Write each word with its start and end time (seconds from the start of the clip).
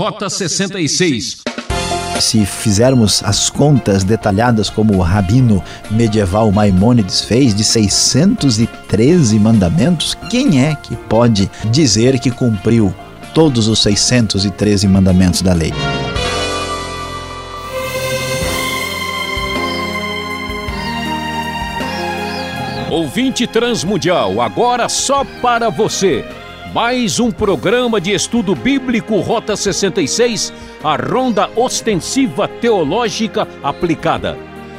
Rota 0.00 0.30
66. 0.30 1.42
Se 2.20 2.46
fizermos 2.46 3.22
as 3.22 3.50
contas 3.50 4.02
detalhadas 4.02 4.70
como 4.70 4.96
o 4.96 5.02
rabino 5.02 5.62
medieval 5.90 6.50
Maimônides 6.50 7.20
fez, 7.20 7.54
de 7.54 7.62
613 7.62 9.38
mandamentos, 9.38 10.16
quem 10.30 10.64
é 10.64 10.74
que 10.74 10.96
pode 10.96 11.50
dizer 11.66 12.18
que 12.18 12.30
cumpriu 12.30 12.94
todos 13.34 13.68
os 13.68 13.82
613 13.82 14.88
mandamentos 14.88 15.42
da 15.42 15.52
lei? 15.52 15.74
Ouvinte 22.90 23.46
Transmundial, 23.46 24.40
agora 24.40 24.88
só 24.88 25.26
para 25.42 25.68
você. 25.68 26.24
Mais 26.72 27.18
um 27.18 27.32
programa 27.32 28.00
de 28.00 28.12
estudo 28.12 28.54
bíblico 28.54 29.18
Rota 29.18 29.56
66, 29.56 30.52
a 30.84 30.94
ronda 30.94 31.50
ostensiva 31.56 32.46
teológica 32.46 33.48
aplicada. 33.60 34.38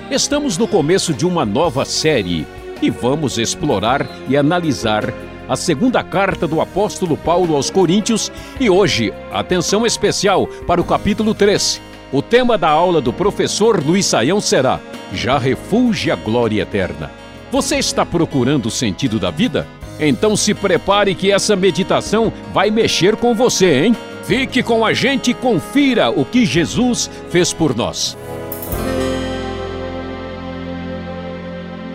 Estamos 0.09 0.57
no 0.57 0.69
começo 0.69 1.13
de 1.13 1.25
uma 1.25 1.45
nova 1.45 1.83
série 1.83 2.47
e 2.81 2.89
vamos 2.89 3.37
explorar 3.37 4.07
e 4.29 4.37
analisar 4.37 5.13
a 5.49 5.57
segunda 5.57 6.01
carta 6.01 6.47
do 6.47 6.61
apóstolo 6.61 7.17
Paulo 7.17 7.57
aos 7.57 7.69
Coríntios 7.69 8.31
e 8.57 8.69
hoje, 8.69 9.13
atenção 9.29 9.85
especial 9.85 10.47
para 10.65 10.79
o 10.79 10.85
capítulo 10.85 11.33
3. 11.33 11.81
O 12.09 12.21
tema 12.21 12.57
da 12.57 12.69
aula 12.69 13.01
do 13.01 13.11
professor 13.11 13.83
Luiz 13.85 14.05
Saião 14.05 14.39
será 14.39 14.79
Já 15.11 15.37
refugia 15.37 16.13
a 16.13 16.15
glória 16.15 16.61
eterna. 16.61 17.11
Você 17.51 17.75
está 17.75 18.05
procurando 18.05 18.67
o 18.67 18.71
sentido 18.71 19.19
da 19.19 19.29
vida? 19.29 19.67
Então 19.99 20.35
se 20.35 20.53
prepare 20.53 21.13
que 21.13 21.31
essa 21.31 21.55
meditação 21.55 22.31
vai 22.53 22.71
mexer 22.71 23.15
com 23.15 23.35
você, 23.35 23.85
hein? 23.85 23.95
Fique 24.23 24.63
com 24.63 24.85
a 24.85 24.93
gente 24.93 25.31
e 25.31 25.33
confira 25.33 26.09
o 26.09 26.23
que 26.23 26.45
Jesus 26.45 27.09
fez 27.29 27.53
por 27.53 27.75
nós. 27.75 28.17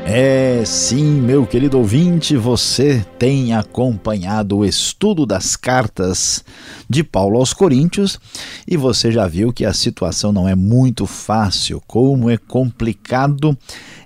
É, 0.08 0.62
sim, 0.64 1.20
meu 1.20 1.44
querido 1.44 1.78
ouvinte, 1.78 2.36
você 2.36 3.04
tem 3.18 3.52
acompanhado 3.52 4.58
o 4.58 4.64
estudo 4.64 5.26
das 5.26 5.56
cartas 5.56 6.44
de 6.88 7.02
Paulo 7.02 7.38
aos 7.38 7.52
Coríntios 7.52 8.20
e 8.68 8.76
você 8.76 9.10
já 9.10 9.26
viu 9.26 9.52
que 9.52 9.64
a 9.64 9.72
situação 9.72 10.30
não 10.30 10.48
é 10.48 10.54
muito 10.54 11.06
fácil, 11.06 11.82
como 11.88 12.30
é 12.30 12.36
complicado 12.36 13.58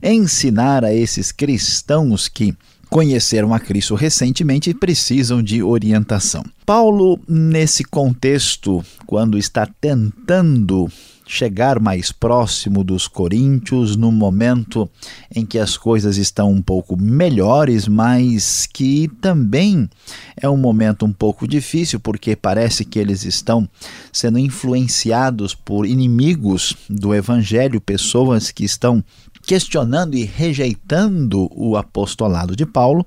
ensinar 0.02 0.86
a 0.86 0.94
esses 0.94 1.30
cristãos 1.30 2.28
que 2.28 2.56
conheceram 2.90 3.54
a 3.54 3.60
Cristo 3.60 3.94
recentemente 3.94 4.70
e 4.70 4.74
precisam 4.74 5.40
de 5.42 5.62
orientação. 5.62 6.44
Paulo, 6.66 7.18
nesse 7.28 7.84
contexto, 7.84 8.84
quando 9.06 9.38
está 9.38 9.66
tentando 9.66 10.90
chegar 11.30 11.78
mais 11.78 12.10
próximo 12.10 12.82
dos 12.82 13.06
coríntios 13.06 13.94
no 13.94 14.10
momento 14.10 14.90
em 15.32 15.46
que 15.46 15.60
as 15.60 15.76
coisas 15.76 16.16
estão 16.16 16.50
um 16.50 16.60
pouco 16.60 16.96
melhores, 16.96 17.86
mas 17.86 18.66
que 18.66 19.08
também 19.20 19.88
é 20.36 20.48
um 20.48 20.56
momento 20.56 21.06
um 21.06 21.12
pouco 21.12 21.46
difícil 21.46 22.00
porque 22.00 22.34
parece 22.34 22.84
que 22.84 22.98
eles 22.98 23.24
estão 23.24 23.68
sendo 24.12 24.40
influenciados 24.40 25.54
por 25.54 25.86
inimigos 25.86 26.74
do 26.88 27.14
evangelho, 27.14 27.80
pessoas 27.80 28.50
que 28.50 28.64
estão 28.64 29.02
questionando 29.50 30.14
e 30.14 30.22
rejeitando 30.22 31.50
o 31.50 31.76
apostolado 31.76 32.54
de 32.54 32.64
Paulo, 32.64 33.04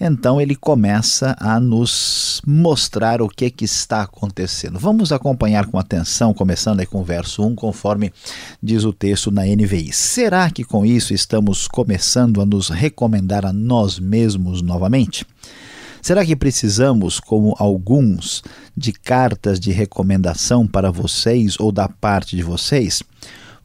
então 0.00 0.40
ele 0.40 0.56
começa 0.56 1.36
a 1.38 1.60
nos 1.60 2.42
mostrar 2.44 3.22
o 3.22 3.28
que, 3.28 3.48
que 3.48 3.64
está 3.64 4.02
acontecendo. 4.02 4.76
Vamos 4.76 5.12
acompanhar 5.12 5.66
com 5.66 5.78
atenção, 5.78 6.34
começando 6.34 6.80
aí 6.80 6.86
com 6.86 7.00
o 7.00 7.04
verso 7.04 7.46
1, 7.46 7.54
conforme 7.54 8.12
diz 8.60 8.82
o 8.82 8.92
texto 8.92 9.30
na 9.30 9.42
NVI. 9.44 9.92
Será 9.92 10.50
que 10.50 10.64
com 10.64 10.84
isso 10.84 11.14
estamos 11.14 11.68
começando 11.68 12.40
a 12.40 12.44
nos 12.44 12.70
recomendar 12.70 13.46
a 13.46 13.52
nós 13.52 14.00
mesmos 14.00 14.62
novamente? 14.62 15.24
Será 16.02 16.26
que 16.26 16.34
precisamos, 16.34 17.20
como 17.20 17.54
alguns, 17.56 18.42
de 18.76 18.92
cartas 18.92 19.60
de 19.60 19.70
recomendação 19.70 20.66
para 20.66 20.90
vocês 20.90 21.54
ou 21.60 21.70
da 21.70 21.88
parte 21.88 22.34
de 22.34 22.42
vocês? 22.42 23.00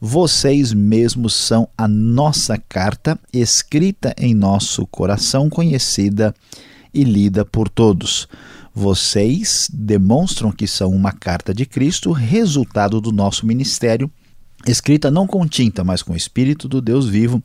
Vocês 0.02 0.72
mesmos 0.72 1.34
são 1.34 1.68
a 1.76 1.86
nossa 1.86 2.56
carta 2.56 3.20
escrita 3.34 4.14
em 4.16 4.32
nosso 4.32 4.86
coração, 4.86 5.50
conhecida 5.50 6.34
e 6.94 7.04
lida 7.04 7.44
por 7.44 7.68
todos. 7.68 8.26
Vocês 8.74 9.68
demonstram 9.70 10.52
que 10.52 10.66
são 10.66 10.90
uma 10.90 11.12
carta 11.12 11.52
de 11.52 11.66
Cristo, 11.66 12.12
resultado 12.12 12.98
do 12.98 13.12
nosso 13.12 13.44
ministério, 13.44 14.10
escrita 14.66 15.10
não 15.10 15.26
com 15.26 15.46
tinta, 15.46 15.84
mas 15.84 16.02
com 16.02 16.14
o 16.14 16.16
Espírito 16.16 16.66
do 16.66 16.80
Deus 16.80 17.06
vivo, 17.06 17.42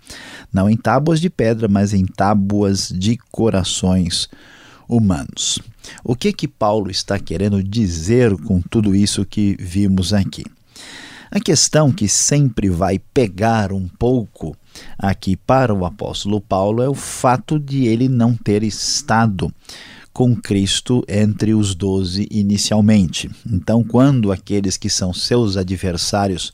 não 0.54 0.70
em 0.70 0.78
tábuas 0.78 1.20
de 1.20 1.30
pedra, 1.30 1.68
mas 1.68 1.94
em 1.94 2.06
tábuas 2.06 2.88
de 2.88 3.18
corações 3.34 4.30
humanos. 4.88 5.60
O 6.06 6.16
que 6.16 6.32
que 6.32 6.48
Paulo 6.48 6.90
está 6.90 7.20
querendo 7.20 7.62
dizer 7.62 8.34
com 8.44 8.62
tudo 8.62 8.96
isso 8.96 9.26
que 9.26 9.58
vimos 9.60 10.14
aqui? 10.14 10.46
A 11.32 11.40
questão 11.40 11.92
que 11.92 12.08
sempre 12.08 12.70
vai 12.70 13.00
pegar 13.00 13.72
um 13.72 13.88
pouco 13.88 14.56
aqui 14.98 15.36
para 15.36 15.74
o 15.74 15.86
apóstolo 15.86 16.40
Paulo 16.40 16.82
é 16.82 16.90
o 16.90 16.94
fato 16.94 17.60
de 17.60 17.86
ele 17.86 18.08
não 18.08 18.36
ter 18.36 18.64
estado 18.64 19.52
com 20.14 20.36
Cristo 20.36 21.04
entre 21.10 21.54
os 21.54 21.76
doze 21.76 22.28
inicialmente. 22.32 23.30
Então, 23.46 23.84
quando 23.84 24.32
aqueles 24.32 24.78
que 24.78 24.90
são 24.90 25.14
seus 25.14 25.58
adversários 25.58 26.54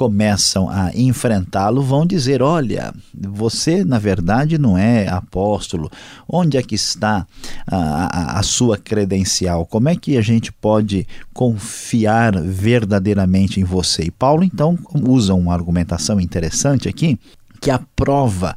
começam 0.00 0.66
a 0.70 0.90
enfrentá-lo 0.94 1.82
vão 1.82 2.06
dizer: 2.06 2.40
Olha, 2.40 2.90
você 3.14 3.84
na 3.84 3.98
verdade 3.98 4.56
não 4.56 4.78
é 4.78 5.06
apóstolo, 5.06 5.90
onde 6.26 6.56
é 6.56 6.62
que 6.62 6.74
está 6.74 7.26
a, 7.66 7.76
a, 7.76 8.38
a, 8.38 8.42
sua 8.42 8.78
credencial? 8.78 9.66
Como 9.66 9.90
é 9.90 9.94
que 9.94 10.16
a 10.16 10.22
gente 10.22 10.50
pode 10.50 11.06
confiar 11.34 12.40
verdadeiramente 12.40 13.60
em 13.60 13.64
você? 13.64 14.04
E 14.04 14.10
Paulo 14.10 14.42
então 14.42 14.78
usa 15.06 15.34
uma 15.34 15.52
argumentação 15.52 16.18
interessante 16.18 16.88
aqui, 16.88 17.20
que 17.60 17.70
a 17.70 17.78
prova 17.94 18.56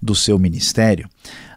do 0.00 0.14
seu 0.14 0.38
ministério, 0.38 1.08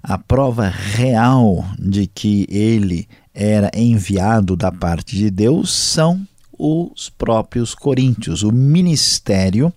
a 0.01 0.17
prova 0.17 0.67
real 0.67 1.63
de 1.77 2.07
que 2.07 2.47
ele 2.49 3.07
era 3.35 3.69
enviado 3.75 4.55
da 4.55 4.71
parte 4.71 5.15
de 5.15 5.29
Deus 5.29 5.71
são 5.71 6.25
os 6.57 7.09
próprios 7.09 7.75
coríntios, 7.75 8.43
o 8.43 8.51
ministério 8.51 9.71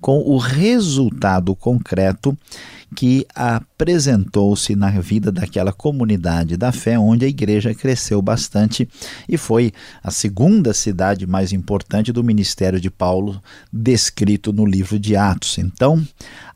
com 0.00 0.18
o 0.18 0.36
resultado 0.36 1.54
concreto 1.54 2.36
que 2.94 3.26
apresentou-se 3.34 4.76
na 4.76 4.88
vida 4.90 5.32
daquela 5.32 5.72
comunidade 5.72 6.56
da 6.56 6.70
fé, 6.70 6.98
onde 6.98 7.24
a 7.24 7.28
igreja 7.28 7.74
cresceu 7.74 8.22
bastante 8.22 8.88
e 9.28 9.36
foi 9.36 9.72
a 10.02 10.10
segunda 10.10 10.72
cidade 10.72 11.26
mais 11.26 11.52
importante 11.52 12.12
do 12.12 12.22
ministério 12.22 12.80
de 12.80 12.90
Paulo, 12.90 13.42
descrito 13.72 14.52
no 14.52 14.64
livro 14.64 14.98
de 14.98 15.16
Atos. 15.16 15.58
Então, 15.58 16.06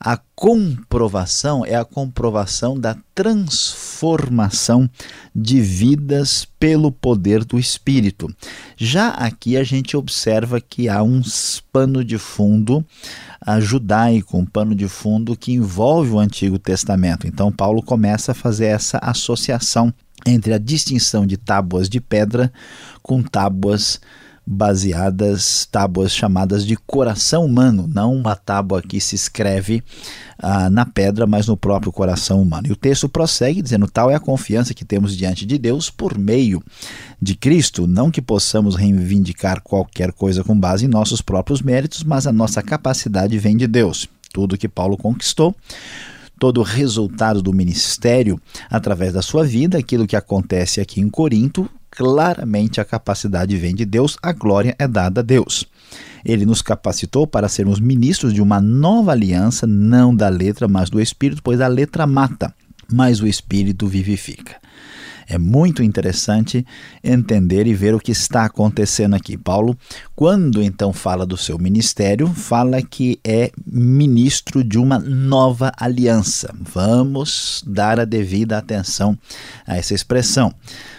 a 0.00 0.16
comprovação 0.34 1.66
é 1.66 1.74
a 1.74 1.84
comprovação 1.84 2.78
da 2.78 2.96
transformação 3.14 4.88
de 5.34 5.60
vidas 5.60 6.46
pelo 6.58 6.92
poder 6.92 7.44
do 7.44 7.58
Espírito. 7.58 8.28
Já 8.76 9.08
aqui 9.08 9.56
a 9.56 9.64
gente 9.64 9.96
observa 9.96 10.60
que 10.60 10.88
há 10.88 11.02
um 11.02 11.20
pano 11.72 12.04
de 12.04 12.18
fundo 12.18 12.84
judaico, 13.60 14.38
um 14.38 14.46
pano 14.46 14.74
de 14.74 14.88
fundo 14.88 15.36
que 15.36 15.52
envolve 15.52 16.10
o 16.10 16.18
Antigo 16.18 16.58
Testamento. 16.58 17.26
Então, 17.26 17.50
Paulo 17.50 17.82
começa 17.82 18.32
a 18.32 18.34
fazer 18.34 18.66
essa 18.66 18.98
associação 18.98 19.92
entre 20.26 20.52
a 20.52 20.58
distinção 20.58 21.26
de 21.26 21.36
tábuas 21.36 21.88
de 21.88 22.00
pedra 22.00 22.52
com 23.02 23.22
tábuas 23.22 24.00
baseadas, 24.50 25.68
tábuas 25.70 26.10
chamadas 26.10 26.64
de 26.64 26.74
coração 26.74 27.44
humano, 27.44 27.86
não 27.86 28.14
uma 28.14 28.34
tábua 28.34 28.80
que 28.80 28.98
se 28.98 29.14
escreve 29.14 29.82
ah, 30.38 30.70
na 30.70 30.86
pedra, 30.86 31.26
mas 31.26 31.46
no 31.46 31.56
próprio 31.56 31.92
coração 31.92 32.40
humano. 32.40 32.66
E 32.66 32.72
o 32.72 32.76
texto 32.76 33.10
prossegue 33.10 33.60
dizendo: 33.60 33.86
tal 33.86 34.10
é 34.10 34.14
a 34.14 34.20
confiança 34.20 34.72
que 34.72 34.86
temos 34.86 35.14
diante 35.14 35.44
de 35.44 35.58
Deus 35.58 35.90
por 35.90 36.16
meio 36.16 36.62
de 37.20 37.34
Cristo, 37.34 37.86
não 37.86 38.10
que 38.10 38.22
possamos 38.22 38.74
reivindicar 38.74 39.60
qualquer 39.60 40.12
coisa 40.12 40.42
com 40.42 40.58
base 40.58 40.86
em 40.86 40.88
nossos 40.88 41.20
próprios 41.20 41.60
méritos, 41.60 42.02
mas 42.02 42.26
a 42.26 42.32
nossa 42.32 42.62
capacidade 42.62 43.38
vem 43.38 43.54
de 43.54 43.66
Deus. 43.66 44.08
Tudo 44.32 44.56
que 44.56 44.68
Paulo 44.68 44.96
conquistou 44.96 45.54
todo 46.38 46.60
o 46.60 46.62
resultado 46.62 47.42
do 47.42 47.52
ministério 47.52 48.40
através 48.70 49.12
da 49.12 49.20
sua 49.20 49.44
vida, 49.44 49.76
aquilo 49.76 50.06
que 50.06 50.14
acontece 50.14 50.80
aqui 50.80 51.00
em 51.00 51.10
Corinto, 51.10 51.68
claramente 51.90 52.80
a 52.80 52.84
capacidade 52.84 53.56
vem 53.56 53.74
de 53.74 53.84
Deus, 53.84 54.16
a 54.22 54.32
glória 54.32 54.74
é 54.78 54.86
dada 54.86 55.20
a 55.20 55.24
Deus. 55.24 55.66
Ele 56.24 56.44
nos 56.44 56.62
capacitou 56.62 57.26
para 57.26 57.48
sermos 57.48 57.80
ministros 57.80 58.34
de 58.34 58.42
uma 58.42 58.60
nova 58.60 59.12
aliança, 59.12 59.66
não 59.66 60.14
da 60.14 60.28
letra, 60.28 60.68
mas 60.68 60.90
do 60.90 61.00
Espírito, 61.00 61.42
pois 61.42 61.60
a 61.60 61.68
letra 61.68 62.06
mata, 62.06 62.54
mas 62.90 63.20
o 63.20 63.26
Espírito 63.26 63.86
vivifica. 63.86 64.56
É 65.30 65.36
muito 65.36 65.82
interessante 65.82 66.66
entender 67.04 67.66
e 67.66 67.74
ver 67.74 67.94
o 67.94 68.00
que 68.00 68.12
está 68.12 68.46
acontecendo 68.46 69.14
aqui. 69.14 69.36
Paulo, 69.36 69.76
quando 70.16 70.62
então 70.62 70.90
fala 70.90 71.26
do 71.26 71.36
seu 71.36 71.58
ministério, 71.58 72.26
fala 72.28 72.80
que 72.80 73.20
é 73.22 73.50
ministro 73.66 74.64
de 74.64 74.78
uma 74.78 74.98
nova 74.98 75.70
aliança. 75.76 76.50
Vamos 76.58 77.62
dar 77.66 78.00
a 78.00 78.06
devida 78.06 78.56
atenção 78.56 79.18
a 79.66 79.76
essa 79.76 79.92
expressão. 79.92 80.50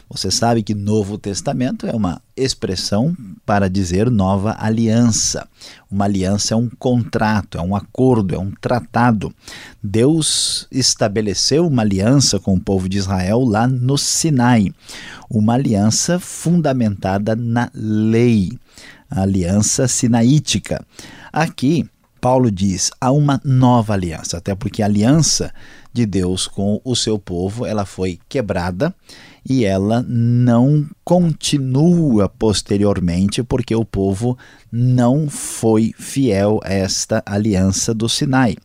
Você 0.09 0.31
sabe 0.31 0.63
que 0.63 0.73
Novo 0.73 1.19
Testamento 1.19 1.85
é 1.85 1.95
uma 1.95 2.19
expressão 2.35 3.15
para 3.45 3.69
dizer 3.69 4.09
nova 4.09 4.55
aliança. 4.59 5.47
Uma 5.89 6.05
aliança 6.05 6.55
é 6.55 6.57
um 6.57 6.67
contrato, 6.67 7.59
é 7.59 7.61
um 7.61 7.75
acordo, 7.75 8.33
é 8.33 8.39
um 8.39 8.49
tratado. 8.49 9.31
Deus 9.83 10.67
estabeleceu 10.71 11.67
uma 11.67 11.83
aliança 11.83 12.39
com 12.39 12.55
o 12.55 12.59
povo 12.59 12.89
de 12.89 12.97
Israel 12.97 13.43
lá 13.45 13.67
no 13.67 13.99
Sinai, 13.99 14.73
uma 15.29 15.53
aliança 15.53 16.19
fundamentada 16.19 17.35
na 17.35 17.69
lei, 17.75 18.57
a 19.11 19.21
aliança 19.21 19.87
sinaítica. 19.87 20.83
Aqui, 21.31 21.87
Paulo 22.19 22.49
diz, 22.49 22.89
há 22.99 23.11
uma 23.11 23.39
nova 23.45 23.93
aliança, 23.93 24.37
até 24.37 24.55
porque 24.55 24.81
a 24.81 24.87
aliança 24.87 25.53
de 25.93 26.07
Deus 26.07 26.47
com 26.47 26.81
o 26.83 26.95
seu 26.95 27.19
povo, 27.19 27.63
ela 27.63 27.85
foi 27.85 28.19
quebrada 28.27 28.93
e 29.47 29.65
ela 29.65 30.05
não 30.07 30.85
continua 31.03 32.29
posteriormente 32.29 33.43
porque 33.43 33.75
o 33.75 33.85
povo 33.85 34.37
não 34.71 35.29
foi 35.29 35.93
fiel 35.97 36.59
a 36.63 36.73
esta 36.73 37.23
aliança 37.25 37.93
do 37.93 38.07
Sinai. 38.07 38.55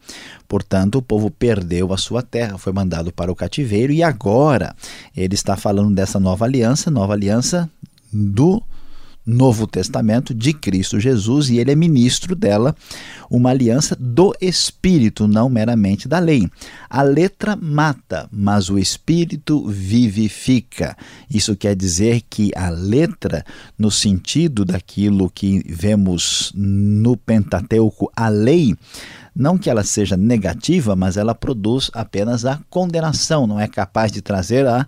Portanto, 0.47 0.99
o 0.99 1.03
povo 1.03 1.31
perdeu 1.31 1.93
a 1.93 1.97
sua 1.97 2.23
terra, 2.23 2.59
foi 2.59 2.73
mandado 2.73 3.13
para 3.13 3.33
o 3.33 3.37
cativeiro 3.37 3.93
e 3.93 4.03
agora 4.03 4.75
ele 5.17 5.35
está 5.35 5.57
falando 5.57 5.95
dessa 5.95 6.21
nova 6.21 6.45
aliança, 6.45 6.91
nova 6.91 7.15
aliança 7.15 7.69
do 8.13 8.63
Novo 9.27 9.67
Testamento 9.67 10.35
de 10.35 10.53
Cristo 10.53 11.01
Jesus 11.01 11.49
e 11.49 11.59
ele 11.59 11.73
é 11.73 11.75
ministro 11.75 12.37
dela, 12.37 12.75
uma 13.31 13.51
aliança 13.51 13.97
do 13.99 14.35
Espírito, 14.41 15.27
não 15.27 15.49
meramente 15.49 16.07
da 16.07 16.19
lei. 16.19 16.49
A 16.91 17.03
letra 17.03 17.57
mata, 17.57 18.29
mas 18.31 18.69
o 18.69 18.79
Espírito 18.79 19.67
vivifica. 19.67 20.97
Isso 21.31 21.57
quer 21.57 21.75
dizer 21.75 22.23
que 22.29 22.51
a 22.55 22.69
letra, 22.69 23.45
no 23.79 23.91
sentido 23.91 24.65
daquilo 24.65 25.31
que 25.31 25.63
vemos 25.67 26.53
no 26.55 27.17
Pentateuco, 27.17 28.13
a 28.15 28.29
lei, 28.29 28.77
não 29.35 29.57
que 29.57 29.71
ela 29.71 29.83
seja 29.83 30.17
negativa, 30.17 30.95
mas 30.95 31.17
ela 31.17 31.35
produz 31.35 31.91
apenas 31.95 32.45
a 32.45 32.61
condenação, 32.69 33.47
não 33.47 33.59
é 33.59 33.67
capaz 33.67 34.13
de 34.13 34.21
trazer 34.21 34.67
a 34.67 34.87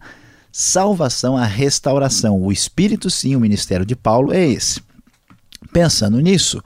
salvação, 0.58 1.36
a 1.36 1.44
restauração. 1.44 2.40
O 2.40 2.50
Espírito, 2.50 3.10
sim, 3.10 3.36
o 3.36 3.40
ministério 3.40 3.84
de 3.84 3.94
Paulo 3.94 4.32
é 4.32 4.46
esse. 4.46 4.80
Pensando 5.70 6.18
nisso, 6.18 6.62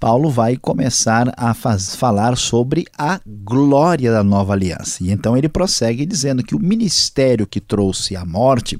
Paulo 0.00 0.30
vai 0.30 0.56
começar 0.56 1.34
a 1.36 1.52
faz, 1.52 1.94
falar 1.94 2.38
sobre 2.38 2.86
a 2.96 3.20
glória 3.26 4.10
da 4.10 4.24
nova 4.24 4.54
aliança. 4.54 5.04
E 5.04 5.10
então 5.10 5.36
ele 5.36 5.50
prossegue 5.50 6.06
dizendo 6.06 6.42
que 6.42 6.54
o 6.54 6.58
ministério 6.58 7.46
que 7.46 7.60
trouxe 7.60 8.16
a 8.16 8.24
morte 8.24 8.78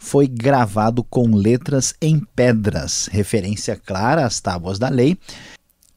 foi 0.00 0.26
gravado 0.26 1.04
com 1.04 1.36
letras 1.36 1.94
em 2.02 2.20
pedras, 2.34 3.08
referência 3.12 3.76
clara 3.76 4.26
às 4.26 4.40
tábuas 4.40 4.80
da 4.80 4.88
lei. 4.88 5.16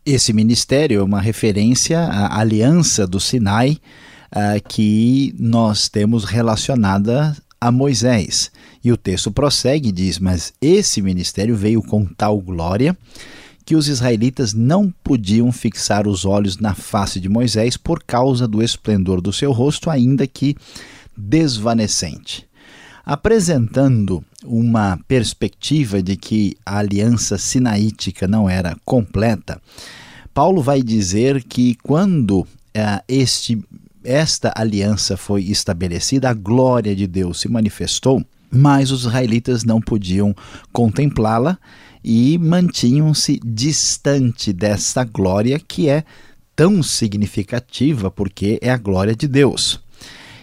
Esse 0.06 0.31
ministério 0.31 1.00
é 1.00 1.04
uma 1.04 1.22
referência 1.22 2.01
à 2.01 2.40
aliança 2.40 3.08
do 3.08 3.19
Sinai, 3.19 3.80
uh, 4.31 4.62
que 4.69 5.34
nós 5.40 5.90
temos 5.90 6.24
relacionada 6.24 7.36
a 7.65 7.71
Moisés. 7.71 8.51
E 8.83 8.91
o 8.91 8.97
texto 8.97 9.31
prossegue 9.31 9.89
e 9.89 9.91
diz: 9.91 10.19
Mas 10.19 10.53
esse 10.62 11.01
ministério 11.01 11.56
veio 11.56 11.81
com 11.81 12.06
tal 12.06 12.39
glória 12.39 12.95
que 13.65 13.75
os 13.75 13.88
israelitas 13.88 14.53
não 14.53 14.94
podiam 15.03 15.51
fixar 15.51 16.07
os 16.07 16.23
olhos 16.23 16.57
na 16.57 16.75
face 16.75 17.19
de 17.19 17.27
Moisés 17.27 17.75
por 17.75 18.03
causa 18.03 18.47
do 18.47 18.62
esplendor 18.62 19.19
do 19.19 19.33
seu 19.33 19.51
rosto, 19.51 19.89
ainda 19.89 20.27
que 20.27 20.56
desvanecente. 21.17 22.47
Apresentando 23.03 24.23
uma 24.44 25.00
perspectiva 25.07 26.03
de 26.03 26.15
que 26.15 26.56
a 26.63 26.77
aliança 26.77 27.39
sinaítica 27.39 28.27
não 28.27 28.47
era 28.47 28.77
completa, 28.85 29.59
Paulo 30.31 30.62
vai 30.62 30.83
dizer 30.83 31.44
que 31.44 31.75
quando 31.81 32.41
uh, 32.41 32.47
este 33.07 33.59
esta 34.06 34.54
aliança 34.56 35.18
foi 35.18 35.44
estabelecida, 35.44 36.30
a 36.30 36.34
glória 36.34 36.96
de 36.96 37.07
Deus 37.07 37.42
se 37.42 37.50
manifestou, 37.50 38.24
mas 38.52 38.92
os 38.92 39.02
israelitas 39.02 39.63
não 39.63 39.81
podiam 39.81 40.36
contemplá-la 40.72 41.57
e 42.04 42.38
mantinham-se 42.38 43.40
distante 43.44 44.54
dessa 44.54 45.04
glória 45.04 45.60
que 45.60 45.90
é 45.90 46.04
tão 46.56 46.81
significativa 46.81 48.10
porque 48.10 48.60
é 48.62 48.69
a 48.69 48.78
glória 48.78 49.16
de 49.16 49.28
Deus. 49.28 49.84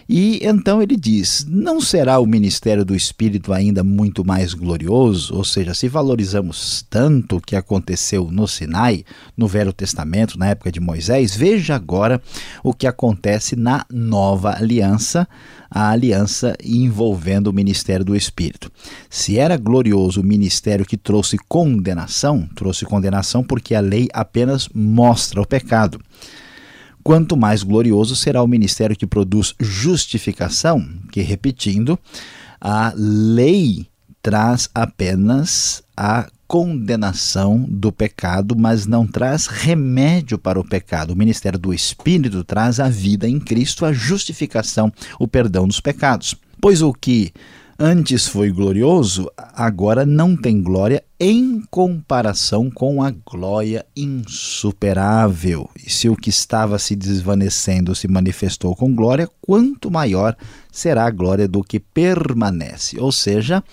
E 0.07 0.39
então 0.45 0.81
ele 0.81 0.95
diz: 0.95 1.45
não 1.47 1.79
será 1.79 2.19
o 2.19 2.25
ministério 2.25 2.83
do 2.83 2.95
Espírito 2.95 3.53
ainda 3.53 3.83
muito 3.83 4.25
mais 4.25 4.53
glorioso? 4.53 5.35
Ou 5.35 5.43
seja, 5.43 5.73
se 5.73 5.87
valorizamos 5.87 6.85
tanto 6.89 7.37
o 7.37 7.41
que 7.41 7.55
aconteceu 7.55 8.29
no 8.31 8.47
Sinai, 8.47 9.03
no 9.35 9.47
Velho 9.47 9.73
Testamento, 9.73 10.37
na 10.37 10.49
época 10.49 10.71
de 10.71 10.79
Moisés, 10.79 11.35
veja 11.35 11.75
agora 11.75 12.21
o 12.63 12.73
que 12.73 12.87
acontece 12.87 13.55
na 13.55 13.85
nova 13.89 14.55
aliança, 14.57 15.27
a 15.69 15.89
aliança 15.89 16.55
envolvendo 16.63 17.47
o 17.47 17.53
ministério 17.53 18.05
do 18.05 18.15
Espírito. 18.15 18.71
Se 19.09 19.37
era 19.37 19.57
glorioso 19.57 20.21
o 20.21 20.25
ministério 20.25 20.85
que 20.85 20.97
trouxe 20.97 21.37
condenação, 21.47 22.47
trouxe 22.55 22.85
condenação 22.85 23.43
porque 23.43 23.73
a 23.73 23.79
lei 23.79 24.07
apenas 24.13 24.69
mostra 24.73 25.41
o 25.41 25.47
pecado 25.47 25.99
quanto 27.03 27.35
mais 27.35 27.63
glorioso 27.63 28.15
será 28.15 28.41
o 28.41 28.47
ministério 28.47 28.95
que 28.95 29.05
produz 29.05 29.53
justificação, 29.59 30.87
que, 31.11 31.21
repetindo, 31.21 31.99
a 32.59 32.93
lei 32.95 33.87
traz 34.21 34.69
apenas 34.73 35.83
a 35.97 36.27
condenação 36.47 37.65
do 37.67 37.91
pecado, 37.91 38.55
mas 38.55 38.85
não 38.85 39.05
traz 39.05 39.47
remédio 39.47 40.37
para 40.37 40.59
o 40.59 40.63
pecado. 40.63 41.11
O 41.11 41.15
ministério 41.15 41.59
do 41.59 41.73
Espírito 41.73 42.43
traz 42.43 42.79
a 42.79 42.87
vida 42.87 43.27
em 43.27 43.39
Cristo, 43.39 43.85
a 43.85 43.91
justificação, 43.91 44.93
o 45.19 45.27
perdão 45.27 45.67
dos 45.67 45.79
pecados. 45.79 46.35
Pois 46.61 46.81
o 46.81 46.93
que 46.93 47.33
antes 47.77 48.27
foi 48.27 48.51
glorioso, 48.51 49.29
agora 49.37 50.05
não 50.05 50.35
tem 50.35 50.61
glória 50.61 51.03
em 51.19 51.61
comparação 51.69 52.69
com 52.69 53.01
a 53.01 53.11
glória 53.11 53.85
insuperável. 53.95 55.69
E 55.75 55.89
se 55.89 56.09
o 56.09 56.15
que 56.15 56.29
estava 56.29 56.77
se 56.77 56.95
desvanecendo 56.95 57.95
se 57.95 58.07
manifestou 58.07 58.75
com 58.75 58.93
glória, 58.93 59.29
quanto 59.41 59.89
maior 59.89 60.35
será 60.71 61.05
a 61.05 61.11
glória 61.11 61.47
do 61.47 61.63
que 61.63 61.79
permanece. 61.79 62.99
Ou 62.99 63.11
seja, 63.11 63.63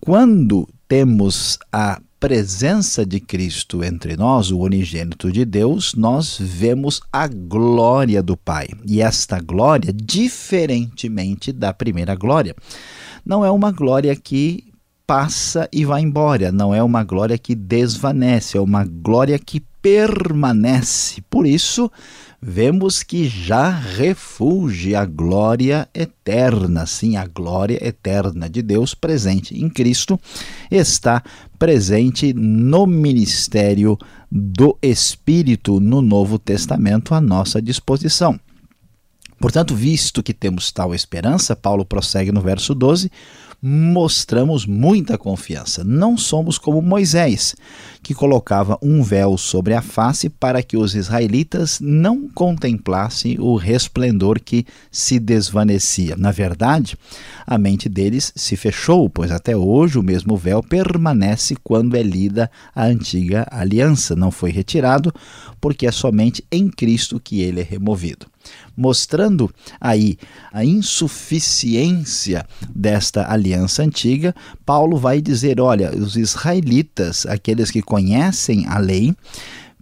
quando 0.00 0.68
temos 0.88 1.58
a 1.72 2.00
presença 2.18 3.04
de 3.04 3.20
Cristo 3.20 3.84
entre 3.84 4.16
nós, 4.16 4.50
o 4.50 4.58
unigênito 4.58 5.30
de 5.30 5.44
Deus, 5.44 5.94
nós 5.94 6.38
vemos 6.40 7.00
a 7.12 7.28
glória 7.28 8.22
do 8.22 8.36
Pai. 8.36 8.68
E 8.86 9.00
esta 9.00 9.38
glória, 9.40 9.92
diferentemente 9.92 11.52
da 11.52 11.72
primeira 11.72 12.14
glória, 12.14 12.54
não 13.26 13.44
é 13.44 13.50
uma 13.50 13.72
glória 13.72 14.14
que 14.14 14.64
passa 15.04 15.68
e 15.72 15.84
vai 15.84 16.00
embora, 16.00 16.52
não 16.52 16.72
é 16.72 16.82
uma 16.82 17.02
glória 17.02 17.36
que 17.36 17.54
desvanece, 17.54 18.56
é 18.56 18.60
uma 18.60 18.84
glória 18.84 19.36
que 19.38 19.60
permanece. 19.82 21.22
Por 21.28 21.46
isso, 21.46 21.90
vemos 22.40 23.02
que 23.02 23.28
já 23.28 23.68
refulge 23.70 24.94
a 24.94 25.04
glória 25.04 25.88
eterna. 25.92 26.86
Sim, 26.86 27.16
a 27.16 27.26
glória 27.26 27.78
eterna 27.84 28.48
de 28.48 28.62
Deus 28.62 28.94
presente 28.94 29.60
em 29.60 29.68
Cristo 29.68 30.18
está 30.70 31.22
presente 31.58 32.32
no 32.32 32.86
ministério 32.86 33.98
do 34.30 34.76
Espírito 34.80 35.80
no 35.80 36.00
Novo 36.00 36.38
Testamento 36.38 37.14
à 37.14 37.20
nossa 37.20 37.60
disposição. 37.60 38.38
Portanto, 39.38 39.74
visto 39.74 40.22
que 40.22 40.32
temos 40.32 40.72
tal 40.72 40.94
esperança, 40.94 41.54
Paulo 41.54 41.84
prossegue 41.84 42.32
no 42.32 42.40
verso 42.40 42.74
12: 42.74 43.10
mostramos 43.60 44.66
muita 44.66 45.18
confiança. 45.18 45.84
Não 45.84 46.16
somos 46.16 46.58
como 46.58 46.80
Moisés, 46.80 47.54
que 48.06 48.14
colocava 48.14 48.78
um 48.80 49.02
véu 49.02 49.36
sobre 49.36 49.74
a 49.74 49.82
face 49.82 50.28
para 50.28 50.62
que 50.62 50.76
os 50.76 50.94
israelitas 50.94 51.80
não 51.80 52.28
contemplassem 52.28 53.36
o 53.40 53.56
resplendor 53.56 54.38
que 54.40 54.64
se 54.92 55.18
desvanecia. 55.18 56.14
Na 56.16 56.30
verdade, 56.30 56.96
a 57.44 57.58
mente 57.58 57.88
deles 57.88 58.32
se 58.36 58.54
fechou, 58.56 59.10
pois 59.10 59.32
até 59.32 59.56
hoje 59.56 59.98
o 59.98 60.04
mesmo 60.04 60.36
véu 60.36 60.62
permanece 60.62 61.56
quando 61.64 61.96
é 61.96 62.02
lida 62.04 62.48
a 62.72 62.84
antiga 62.84 63.44
aliança. 63.50 64.14
Não 64.14 64.30
foi 64.30 64.52
retirado, 64.52 65.12
porque 65.60 65.84
é 65.84 65.90
somente 65.90 66.44
em 66.52 66.68
Cristo 66.68 67.18
que 67.18 67.40
ele 67.40 67.60
é 67.60 67.64
removido 67.64 68.28
mostrando 68.76 69.50
aí 69.80 70.18
a 70.52 70.64
insuficiência 70.64 72.46
desta 72.68 73.30
aliança 73.30 73.82
antiga, 73.82 74.34
Paulo 74.64 74.98
vai 74.98 75.20
dizer: 75.20 75.60
olha, 75.60 75.96
os 75.96 76.16
israelitas, 76.16 77.24
aqueles 77.26 77.70
que 77.70 77.82
conhecem 77.96 78.66
a 78.66 78.76
lei, 78.76 79.14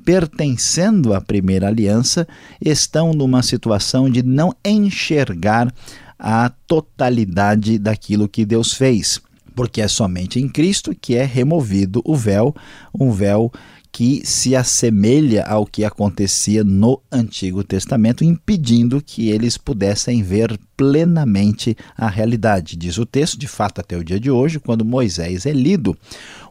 pertencendo 0.04 1.12
à 1.12 1.20
primeira 1.20 1.66
aliança, 1.66 2.28
estão 2.60 3.12
numa 3.12 3.42
situação 3.42 4.08
de 4.08 4.22
não 4.22 4.54
enxergar 4.64 5.74
a 6.16 6.48
totalidade 6.64 7.76
daquilo 7.76 8.28
que 8.28 8.44
Deus 8.44 8.72
fez. 8.72 9.20
Porque 9.56 9.80
é 9.80 9.88
somente 9.88 10.38
em 10.38 10.48
Cristo 10.48 10.94
que 10.94 11.16
é 11.16 11.24
removido 11.24 12.00
o 12.04 12.14
véu, 12.14 12.54
um 12.96 13.10
véu 13.10 13.50
que 13.90 14.22
se 14.24 14.54
assemelha 14.54 15.44
ao 15.44 15.66
que 15.66 15.84
acontecia 15.84 16.62
no 16.62 17.00
Antigo 17.10 17.64
Testamento, 17.64 18.24
impedindo 18.24 19.00
que 19.00 19.28
eles 19.28 19.56
pudessem 19.56 20.22
ver 20.22 20.56
plenamente 20.76 21.76
a 21.96 22.08
realidade. 22.08 22.76
Diz 22.76 22.96
o 22.98 23.06
texto, 23.06 23.38
de 23.38 23.48
fato, 23.48 23.80
até 23.80 23.96
o 23.96 24.04
dia 24.04 24.18
de 24.18 24.30
hoje, 24.30 24.60
quando 24.60 24.84
Moisés 24.84 25.46
é 25.46 25.52
lido, 25.52 25.96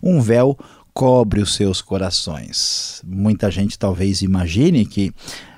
um 0.02 0.22
véu 0.22 0.58
cobre 0.94 1.42
os 1.42 1.56
seus 1.56 1.82
corações. 1.82 3.02
Muita 3.06 3.50
gente 3.50 3.78
talvez 3.78 4.22
imagine 4.22 4.86
que 4.86 5.14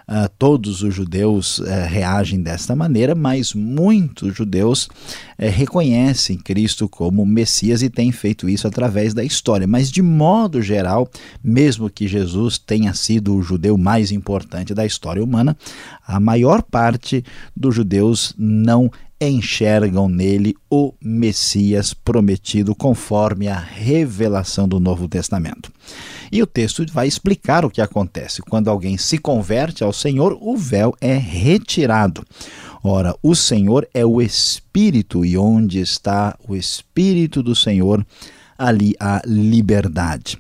Uh, 0.08 0.30
todos 0.38 0.84
os 0.84 0.94
judeus 0.94 1.58
uh, 1.58 1.66
reagem 1.88 2.40
desta 2.40 2.76
maneira, 2.76 3.16
mas 3.16 3.56
muitos 3.56 4.36
judeus 4.36 4.86
uh, 4.86 5.50
reconhecem 5.52 6.38
Cristo 6.38 6.88
como 6.88 7.26
Messias 7.26 7.82
e 7.82 7.90
têm 7.90 8.12
feito 8.12 8.48
isso 8.48 8.68
através 8.68 9.16
da 9.16 9.24
história. 9.24 9.66
Mas, 9.66 9.90
de 9.90 10.04
modo 10.04 10.62
geral, 10.62 11.10
mesmo 11.44 11.90
que 11.90 12.08
Jesus 12.08 12.60
tenha 12.60 12.94
sido 12.94 13.36
o 13.36 13.42
judeu 13.42 13.80
mais 13.80 14.12
importante 14.12 14.76
da 14.76 14.86
história 14.86 15.24
humana, 15.24 15.58
a 16.06 16.20
maior 16.20 16.62
parte 16.62 17.26
dos 17.58 17.74
judeus 17.74 18.32
não 18.38 18.92
enxergam 19.20 20.10
nele 20.10 20.56
o 20.70 20.94
Messias 21.02 21.94
prometido 21.94 22.76
conforme 22.76 23.48
a 23.48 23.58
revelação 23.58 24.68
do 24.68 24.80
Novo 24.80 25.08
Testamento. 25.08 25.72
E 26.32 26.42
o 26.42 26.48
texto 26.48 26.86
vai 26.92 27.08
explicar 27.08 27.64
o 27.64 27.70
que 27.70 27.82
acontece. 27.82 28.42
Quando 28.42 28.70
alguém 28.70 28.98
se 28.98 29.18
converte 29.18 29.84
ao 29.84 29.94
Senhor, 29.94 30.38
o 30.42 30.58
véu 30.58 30.94
é 31.00 31.16
retirado. 31.16 32.26
Ora, 32.84 33.16
o 33.24 33.34
Senhor 33.34 33.88
é 33.94 34.06
o 34.06 34.22
Espírito, 34.22 35.26
e 35.26 35.38
onde 35.38 35.80
está 35.80 36.38
o 36.48 36.56
Espírito 36.56 37.42
do 37.42 37.56
Senhor, 37.56 38.06
ali 38.58 38.94
há 39.00 39.22
liberdade. 39.26 40.38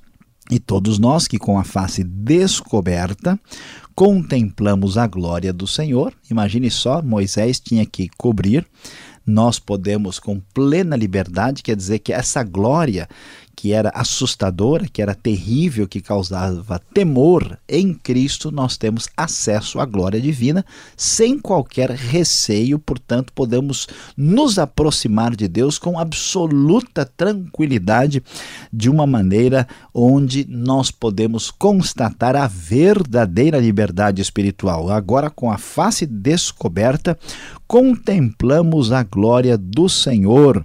E 0.51 0.60
todos 0.60 1.00
nós 1.00 1.27
que, 1.27 1.39
com 1.39 1.58
a 1.58 1.63
face 1.63 2.03
descoberta, 2.03 3.39
contemplamos 3.95 4.97
a 4.97 5.07
glória 5.07 5.53
do 5.53 5.65
Senhor. 5.65 6.13
Imagine 6.29 6.69
só, 6.69 7.01
Moisés 7.01 7.59
tinha 7.59 7.85
que 7.85 8.09
cobrir. 8.17 8.67
Nós 9.25 9.57
podemos, 9.57 10.19
com 10.19 10.39
plena 10.53 10.95
liberdade, 10.95 11.63
quer 11.63 11.75
dizer 11.75 11.99
que 11.99 12.13
essa 12.13 12.43
glória 12.43 13.07
que 13.55 13.71
era 13.71 13.91
assustadora, 13.95 14.88
que 14.91 15.01
era 15.01 15.15
terrível, 15.15 15.88
que 15.88 16.01
causava 16.01 16.79
temor, 16.93 17.57
em 17.67 17.93
Cristo 17.93 18.51
nós 18.51 18.77
temos 18.77 19.07
acesso 19.15 19.79
à 19.79 19.85
glória 19.85 20.19
divina 20.19 20.65
sem 20.97 21.39
qualquer 21.39 21.89
receio, 21.91 22.77
portanto, 22.77 23.31
podemos 23.33 23.88
nos 24.17 24.59
aproximar 24.59 25.35
de 25.35 25.47
Deus 25.47 25.77
com 25.77 25.97
absoluta 25.97 27.05
tranquilidade, 27.05 28.21
de 28.71 28.89
uma 28.89 29.07
maneira 29.07 29.67
onde 29.93 30.45
nós 30.50 30.91
podemos 30.91 31.50
constatar 31.51 32.35
a 32.35 32.47
verdadeira 32.47 33.59
liberdade 33.59 34.21
espiritual. 34.21 34.89
Agora, 34.89 35.29
com 35.29 35.51
a 35.51 35.57
face 35.57 36.05
descoberta, 36.05 37.17
contemplamos 37.67 38.91
a 38.91 39.03
glória 39.03 39.57
do 39.57 39.89
Senhor. 39.89 40.63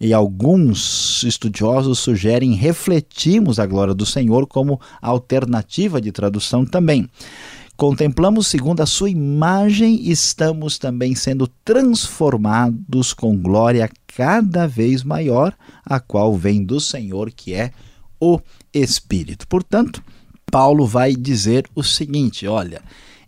E 0.00 0.12
alguns 0.12 1.22
estudiosos 1.24 1.98
sugerem 1.98 2.54
refletimos 2.54 3.58
a 3.58 3.66
glória 3.66 3.94
do 3.94 4.06
Senhor 4.06 4.46
como 4.46 4.80
alternativa 5.00 6.00
de 6.00 6.12
tradução 6.12 6.64
também. 6.64 7.08
Contemplamos 7.76 8.48
segundo 8.48 8.80
a 8.80 8.86
sua 8.86 9.08
imagem 9.08 10.10
estamos 10.10 10.78
também 10.78 11.14
sendo 11.14 11.46
transformados 11.64 13.14
com 13.14 13.40
glória 13.40 13.88
cada 14.16 14.66
vez 14.66 15.04
maior, 15.04 15.54
a 15.84 16.00
qual 16.00 16.36
vem 16.36 16.64
do 16.64 16.80
Senhor, 16.80 17.30
que 17.30 17.54
é 17.54 17.70
o 18.20 18.40
Espírito. 18.74 19.46
Portanto, 19.46 20.02
Paulo 20.50 20.86
vai 20.86 21.14
dizer 21.14 21.68
o 21.72 21.84
seguinte: 21.84 22.48
olha, 22.48 22.82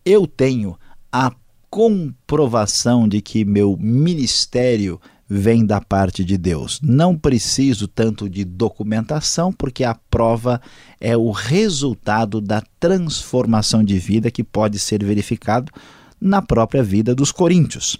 eu 0.04 0.26
tenho 0.26 0.76
a 1.12 1.32
comprovação 1.70 3.06
de 3.06 3.20
que 3.20 3.44
meu 3.44 3.76
ministério 3.78 5.00
vem 5.32 5.64
da 5.64 5.80
parte 5.80 6.24
de 6.24 6.36
Deus. 6.36 6.80
Não 6.82 7.16
preciso 7.16 7.86
tanto 7.86 8.28
de 8.28 8.44
documentação, 8.44 9.52
porque 9.52 9.84
a 9.84 9.94
prova 9.94 10.60
é 11.00 11.16
o 11.16 11.30
resultado 11.30 12.40
da 12.40 12.60
transformação 12.80 13.84
de 13.84 13.96
vida 13.96 14.28
que 14.28 14.42
pode 14.42 14.80
ser 14.80 15.04
verificado 15.04 15.70
na 16.20 16.42
própria 16.42 16.82
vida 16.82 17.14
dos 17.14 17.30
coríntios. 17.30 17.96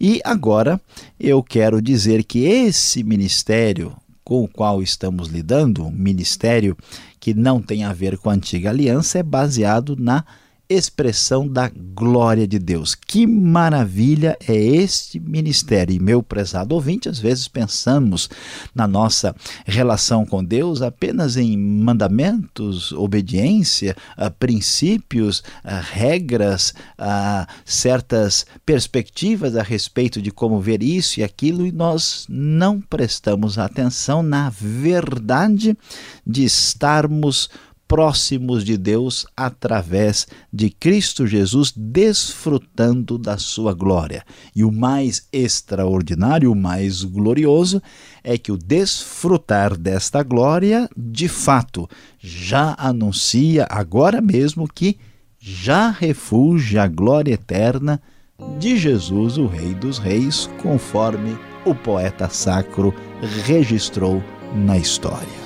E 0.00 0.20
agora 0.24 0.80
eu 1.18 1.42
quero 1.42 1.82
dizer 1.82 2.22
que 2.22 2.44
esse 2.44 3.02
ministério 3.02 3.96
com 4.24 4.44
o 4.44 4.48
qual 4.48 4.80
estamos 4.82 5.28
lidando, 5.28 5.84
um 5.84 5.90
ministério 5.90 6.76
que 7.18 7.34
não 7.34 7.60
tem 7.60 7.84
a 7.84 7.92
ver 7.92 8.16
com 8.16 8.30
a 8.30 8.34
antiga 8.34 8.70
aliança, 8.70 9.18
é 9.18 9.22
baseado 9.22 9.96
na 9.98 10.24
expressão 10.72 11.46
da 11.46 11.70
glória 11.94 12.46
de 12.46 12.58
Deus. 12.58 12.94
Que 12.94 13.26
maravilha 13.26 14.36
é 14.46 14.54
este 14.54 15.20
ministério! 15.20 15.94
E 15.94 15.98
meu 15.98 16.22
prezado 16.22 16.74
ouvinte, 16.74 17.08
às 17.08 17.18
vezes 17.18 17.46
pensamos 17.46 18.28
na 18.74 18.88
nossa 18.88 19.34
relação 19.66 20.24
com 20.24 20.42
Deus 20.42 20.82
apenas 20.82 21.36
em 21.36 21.56
mandamentos, 21.56 22.92
obediência, 22.92 23.96
princípios, 24.38 25.42
regras, 25.92 26.74
certas 27.64 28.46
perspectivas 28.64 29.56
a 29.56 29.62
respeito 29.62 30.20
de 30.20 30.30
como 30.30 30.60
ver 30.60 30.82
isso 30.82 31.20
e 31.20 31.22
aquilo, 31.22 31.66
e 31.66 31.72
nós 31.72 32.26
não 32.28 32.80
prestamos 32.80 33.58
atenção 33.58 34.22
na 34.22 34.50
verdade 34.50 35.76
de 36.26 36.44
estarmos 36.44 37.50
próximos 37.92 38.64
de 38.64 38.78
Deus 38.78 39.26
através 39.36 40.26
de 40.50 40.70
Cristo 40.70 41.26
Jesus, 41.26 41.74
desfrutando 41.76 43.18
da 43.18 43.36
sua 43.36 43.74
glória. 43.74 44.24
E 44.56 44.64
o 44.64 44.72
mais 44.72 45.28
extraordinário, 45.30 46.50
o 46.50 46.56
mais 46.56 47.04
glorioso, 47.04 47.82
é 48.24 48.38
que 48.38 48.50
o 48.50 48.56
desfrutar 48.56 49.76
desta 49.76 50.22
glória, 50.22 50.88
de 50.96 51.28
fato, 51.28 51.86
já 52.18 52.74
anuncia 52.78 53.66
agora 53.68 54.22
mesmo 54.22 54.66
que 54.66 54.96
já 55.38 55.90
refugia 55.90 56.84
a 56.84 56.88
glória 56.88 57.34
eterna 57.34 58.00
de 58.58 58.74
Jesus, 58.74 59.36
o 59.36 59.46
Rei 59.46 59.74
dos 59.74 59.98
Reis, 59.98 60.48
conforme 60.62 61.36
o 61.66 61.74
poeta 61.74 62.30
sacro 62.30 62.94
registrou 63.44 64.22
na 64.54 64.78
história. 64.78 65.41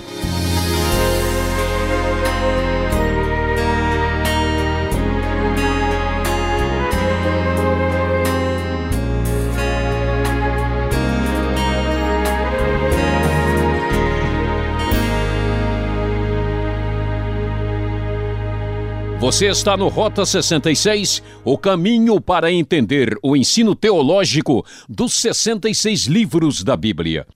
Você 19.26 19.48
está 19.48 19.76
no 19.76 19.88
Rota 19.88 20.24
66, 20.24 21.20
o 21.44 21.58
caminho 21.58 22.20
para 22.20 22.52
entender 22.52 23.18
o 23.20 23.36
ensino 23.36 23.74
teológico 23.74 24.64
dos 24.88 25.14
66 25.14 26.06
livros 26.06 26.62
da 26.62 26.76
Bíblia. 26.76 27.26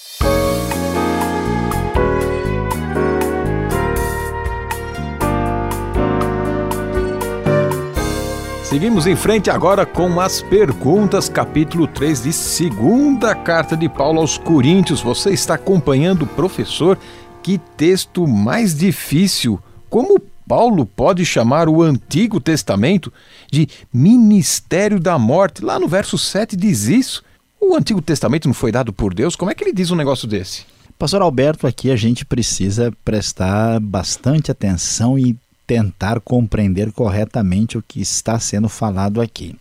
Seguimos 8.63 9.05
em 9.05 9.17
frente 9.17 9.49
agora 9.49 9.85
com 9.85 10.19
as 10.21 10.41
perguntas, 10.41 11.27
capítulo 11.27 11.85
3 11.85 12.23
de 12.23 12.31
segunda 12.31 13.35
carta 13.35 13.75
de 13.75 13.89
Paulo 13.89 14.21
aos 14.21 14.37
Coríntios. 14.37 15.01
Você 15.01 15.31
está 15.31 15.55
acompanhando, 15.55 16.25
professor? 16.25 16.97
Que 17.43 17.57
texto 17.57 18.25
mais 18.25 18.73
difícil! 18.77 19.59
Como 19.89 20.21
Paulo 20.47 20.85
pode 20.85 21.25
chamar 21.25 21.67
o 21.67 21.81
Antigo 21.81 22.39
Testamento 22.39 23.11
de 23.51 23.67
ministério 23.91 24.99
da 24.99 25.17
morte? 25.17 25.63
Lá 25.63 25.79
no 25.79 25.87
verso 25.87 26.17
7 26.17 26.55
diz 26.55 26.83
isso. 26.85 27.23
O 27.59 27.75
Antigo 27.75 28.01
Testamento 28.01 28.47
não 28.47 28.53
foi 28.53 28.71
dado 28.71 28.93
por 28.93 29.13
Deus? 29.13 29.35
Como 29.35 29.49
é 29.49 29.55
que 29.55 29.63
ele 29.63 29.73
diz 29.73 29.91
um 29.91 29.95
negócio 29.95 30.27
desse? 30.27 30.65
Pastor 30.97 31.21
Alberto, 31.21 31.67
aqui 31.67 31.91
a 31.91 31.95
gente 31.95 32.23
precisa 32.25 32.93
prestar 33.03 33.79
bastante 33.79 34.51
atenção 34.51 35.17
e 35.19 35.35
tentar 35.67 36.19
compreender 36.21 36.91
corretamente 36.91 37.77
o 37.77 37.83
que 37.85 37.99
está 37.99 38.39
sendo 38.39 38.69
falado 38.69 39.19
aqui. 39.19 39.55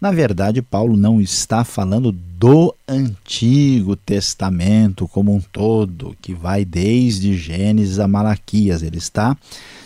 Na 0.00 0.12
verdade, 0.12 0.62
Paulo 0.62 0.96
não 0.96 1.20
está 1.20 1.64
falando 1.64 2.12
do 2.12 2.72
Antigo 2.86 3.96
Testamento 3.96 5.08
como 5.08 5.34
um 5.34 5.40
todo, 5.40 6.16
que 6.22 6.32
vai 6.32 6.64
desde 6.64 7.36
Gênesis 7.36 7.98
a 7.98 8.06
Malaquias. 8.06 8.82
Ele 8.84 8.98
está 8.98 9.36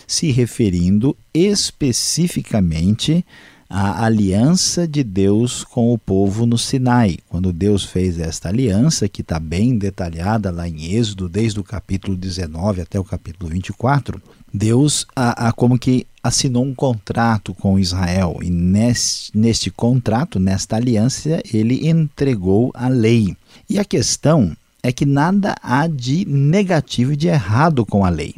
se 0.05 0.31
referindo 0.31 1.17
especificamente 1.33 3.25
à 3.67 4.05
aliança 4.05 4.87
de 4.87 5.03
Deus 5.03 5.63
com 5.63 5.91
o 5.91 5.97
povo 5.97 6.45
no 6.45 6.59
Sinai. 6.59 7.17
Quando 7.27 7.51
Deus 7.51 7.83
fez 7.83 8.19
esta 8.19 8.49
aliança, 8.49 9.09
que 9.09 9.21
está 9.21 9.39
bem 9.39 9.75
detalhada 9.75 10.51
lá 10.51 10.69
em 10.69 10.93
Êxodo, 10.93 11.27
desde 11.27 11.59
o 11.59 11.63
capítulo 11.63 12.15
19 12.15 12.81
até 12.81 12.99
o 12.99 13.03
capítulo 13.03 13.49
24, 13.49 14.21
Deus 14.53 15.07
a, 15.15 15.47
a, 15.47 15.51
como 15.51 15.79
que 15.79 16.05
assinou 16.23 16.63
um 16.63 16.73
contrato 16.73 17.53
com 17.53 17.77
Israel 17.77 18.39
e 18.41 18.49
neste, 18.49 19.37
neste 19.37 19.69
contrato, 19.69 20.39
nesta 20.39 20.77
aliança, 20.77 21.41
ele 21.53 21.87
entregou 21.87 22.71
a 22.73 22.87
lei. 22.87 23.35
E 23.69 23.77
a 23.77 23.83
questão 23.83 24.55
é 24.81 24.91
que 24.91 25.05
nada 25.05 25.55
há 25.61 25.85
de 25.85 26.25
negativo 26.25 27.13
e 27.13 27.17
de 27.17 27.27
errado 27.27 27.85
com 27.85 28.05
a 28.05 28.09
lei. 28.09 28.35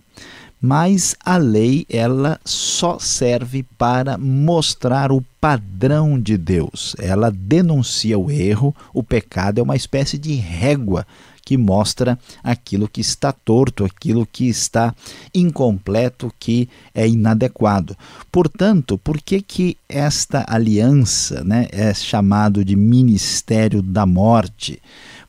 Mas 0.68 1.16
a 1.24 1.38
lei 1.38 1.86
ela 1.88 2.40
só 2.44 2.98
serve 2.98 3.62
para 3.78 4.18
mostrar 4.18 5.12
o 5.12 5.24
padrão 5.40 6.20
de 6.20 6.40
Deus. 6.40 6.96
Ela 6.98 7.30
denuncia 7.30 8.18
o 8.18 8.32
erro, 8.32 8.76
o 8.92 9.04
pecado 9.04 9.60
é 9.60 9.64
uma 9.64 9.76
espécie 9.76 10.18
de 10.18 10.34
régua 10.34 11.06
que 11.46 11.56
mostra 11.56 12.18
aquilo 12.44 12.88
que 12.88 13.00
está 13.00 13.32
torto, 13.32 13.86
aquilo 13.86 14.26
que 14.26 14.50
está 14.50 14.96
incompleto, 15.36 16.34
que 16.40 16.68
é 16.96 17.08
inadequado. 17.08 17.96
Portanto, 18.32 18.98
por 18.98 19.22
que 19.22 19.44
que 19.44 19.78
esta 19.88 20.44
aliança, 20.48 21.44
né, 21.44 21.68
é 21.72 21.94
chamado 21.94 22.66
de 22.66 22.76
ministério 22.76 23.84
da 23.84 24.08
morte? 24.08 24.82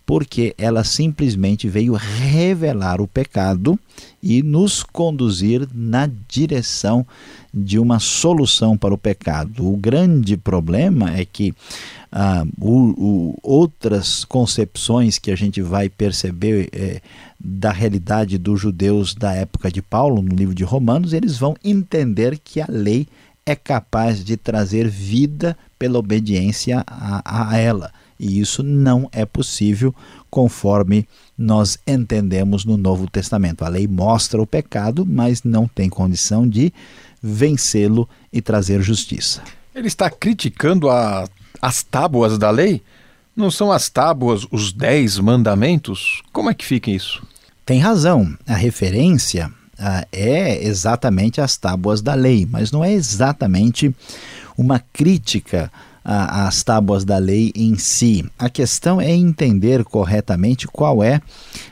Porque 0.06 0.54
ela 0.56 0.84
simplesmente 0.84 1.68
veio 1.68 1.94
revelar 1.94 3.00
o 3.00 3.08
pecado 3.08 3.76
e 4.22 4.40
nos 4.42 4.84
conduzir 4.84 5.68
na 5.74 6.08
direção 6.28 7.04
de 7.52 7.78
uma 7.78 7.98
solução 7.98 8.76
para 8.76 8.94
o 8.94 8.98
pecado. 8.98 9.68
O 9.68 9.76
grande 9.76 10.36
problema 10.36 11.10
é 11.10 11.24
que 11.24 11.52
ah, 12.12 12.46
o, 12.60 12.72
o, 12.72 13.38
outras 13.42 14.24
concepções 14.24 15.18
que 15.18 15.30
a 15.30 15.36
gente 15.36 15.60
vai 15.60 15.88
perceber 15.88 16.68
é, 16.72 17.00
da 17.38 17.72
realidade 17.72 18.38
dos 18.38 18.60
judeus 18.60 19.14
da 19.14 19.32
época 19.32 19.70
de 19.70 19.82
Paulo, 19.82 20.22
no 20.22 20.34
livro 20.34 20.54
de 20.54 20.64
Romanos, 20.64 21.12
eles 21.12 21.36
vão 21.36 21.56
entender 21.64 22.38
que 22.38 22.60
a 22.60 22.66
lei 22.68 23.08
é 23.44 23.54
capaz 23.54 24.24
de 24.24 24.36
trazer 24.36 24.88
vida 24.88 25.56
pela 25.78 25.98
obediência 25.98 26.82
a, 26.86 27.50
a 27.52 27.58
ela. 27.58 27.92
E 28.18 28.40
isso 28.40 28.62
não 28.62 29.08
é 29.12 29.24
possível 29.24 29.94
conforme 30.30 31.06
nós 31.36 31.78
entendemos 31.86 32.64
no 32.64 32.76
Novo 32.76 33.08
Testamento. 33.08 33.64
A 33.64 33.68
lei 33.68 33.86
mostra 33.86 34.40
o 34.40 34.46
pecado, 34.46 35.04
mas 35.06 35.42
não 35.42 35.68
tem 35.68 35.88
condição 35.88 36.48
de 36.48 36.72
vencê-lo 37.22 38.08
e 38.32 38.40
trazer 38.40 38.82
justiça. 38.82 39.42
Ele 39.74 39.88
está 39.88 40.08
criticando 40.10 40.88
a 40.88 41.28
as 41.60 41.82
tábuas 41.82 42.38
da 42.38 42.50
lei? 42.50 42.82
Não 43.34 43.50
são 43.50 43.70
as 43.70 43.88
tábuas 43.88 44.46
os 44.50 44.72
dez 44.72 45.18
mandamentos? 45.18 46.22
Como 46.32 46.50
é 46.50 46.54
que 46.54 46.64
fica 46.64 46.90
isso? 46.90 47.22
Tem 47.64 47.80
razão. 47.80 48.36
A 48.46 48.54
referência 48.54 49.50
ah, 49.78 50.06
é 50.10 50.64
exatamente 50.64 51.40
as 51.40 51.56
tábuas 51.56 52.00
da 52.00 52.14
lei, 52.14 52.46
mas 52.48 52.70
não 52.72 52.84
é 52.84 52.92
exatamente 52.92 53.94
uma 54.56 54.78
crítica 54.92 55.70
às 56.06 56.62
tábuas 56.62 57.04
da 57.04 57.18
lei 57.18 57.52
em 57.56 57.76
si. 57.76 58.24
A 58.38 58.48
questão 58.48 59.00
é 59.00 59.10
entender 59.10 59.84
corretamente 59.84 60.68
qual 60.68 61.02
é 61.02 61.20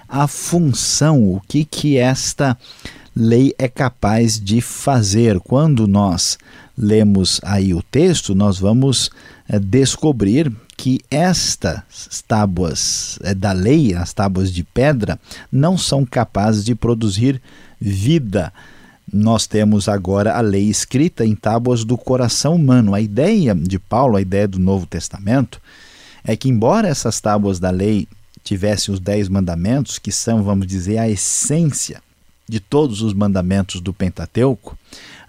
a 0.08 0.26
função, 0.26 1.22
o 1.22 1.40
que, 1.46 1.64
que 1.64 1.96
esta 1.96 2.58
lei 3.14 3.54
é 3.56 3.68
capaz 3.68 4.40
de 4.40 4.60
fazer. 4.60 5.38
Quando 5.38 5.86
nós 5.86 6.36
lemos 6.76 7.40
aí 7.44 7.72
o 7.72 7.82
texto, 7.82 8.34
nós 8.34 8.58
vamos 8.58 9.08
é, 9.48 9.60
descobrir 9.60 10.52
que 10.76 11.00
estas 11.08 12.24
tábuas 12.26 13.20
é, 13.22 13.32
da 13.32 13.52
lei, 13.52 13.94
as 13.94 14.12
tábuas 14.12 14.52
de 14.52 14.64
pedra, 14.64 15.18
não 15.52 15.78
são 15.78 16.04
capazes 16.04 16.64
de 16.64 16.74
produzir 16.74 17.40
vida. 17.80 18.52
Nós 19.16 19.46
temos 19.46 19.88
agora 19.88 20.34
a 20.34 20.40
lei 20.40 20.68
escrita 20.68 21.24
em 21.24 21.36
tábuas 21.36 21.84
do 21.84 21.96
coração 21.96 22.56
humano. 22.56 22.96
A 22.96 23.00
ideia 23.00 23.54
de 23.54 23.78
Paulo, 23.78 24.16
a 24.16 24.20
ideia 24.20 24.48
do 24.48 24.58
Novo 24.58 24.86
Testamento, 24.86 25.60
é 26.24 26.36
que, 26.36 26.48
embora 26.48 26.88
essas 26.88 27.20
tábuas 27.20 27.60
da 27.60 27.70
lei 27.70 28.08
tivessem 28.42 28.92
os 28.92 28.98
dez 28.98 29.28
mandamentos, 29.28 30.00
que 30.00 30.10
são, 30.10 30.42
vamos 30.42 30.66
dizer, 30.66 30.98
a 30.98 31.08
essência 31.08 32.02
de 32.48 32.58
todos 32.58 33.02
os 33.02 33.14
mandamentos 33.14 33.80
do 33.80 33.94
Pentateuco, 33.94 34.76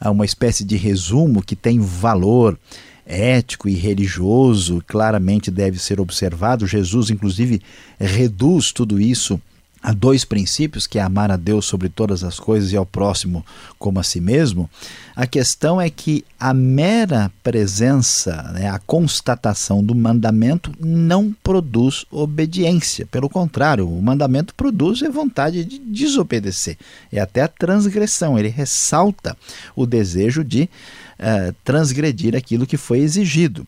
uma 0.03 0.25
espécie 0.25 0.63
de 0.63 0.75
resumo 0.75 1.43
que 1.43 1.55
tem 1.55 1.79
valor 1.79 2.57
ético 3.05 3.69
e 3.69 3.75
religioso, 3.75 4.83
claramente 4.87 5.51
deve 5.51 5.77
ser 5.77 6.01
observado. 6.01 6.65
Jesus, 6.65 7.11
inclusive, 7.11 7.61
reduz 7.99 8.71
tudo 8.71 8.99
isso 8.99 9.39
a 9.85 9.93
dois 9.93 10.25
princípios, 10.25 10.87
que 10.87 10.97
é 10.97 11.01
amar 11.03 11.29
a 11.29 11.37
Deus 11.37 11.67
sobre 11.67 11.89
todas 11.89 12.23
as 12.23 12.39
coisas 12.39 12.71
e 12.71 12.75
ao 12.75 12.87
próximo 12.87 13.45
como 13.77 13.99
a 13.99 14.03
si 14.03 14.19
mesmo, 14.19 14.67
a 15.15 15.27
questão 15.27 15.79
é 15.79 15.91
que 15.91 16.25
a 16.39 16.55
mera 16.55 17.31
presença, 17.43 18.51
né, 18.51 18.67
a 18.67 18.79
constatação 18.79 19.83
do 19.83 19.93
mandamento 19.93 20.73
não 20.79 21.31
produz 21.43 22.03
obediência. 22.09 23.05
Pelo 23.05 23.29
contrário, 23.29 23.87
o 23.87 24.01
mandamento 24.01 24.55
produz 24.55 25.03
a 25.03 25.09
vontade 25.11 25.63
de 25.63 25.77
desobedecer. 25.77 26.79
É 27.11 27.19
até 27.19 27.43
a 27.43 27.47
transgressão. 27.47 28.39
Ele 28.39 28.49
ressalta 28.49 29.37
o 29.75 29.85
desejo 29.85 30.43
de 30.43 30.63
uh, 30.63 31.55
transgredir 31.63 32.35
aquilo 32.35 32.65
que 32.65 32.75
foi 32.75 33.01
exigido. 33.01 33.67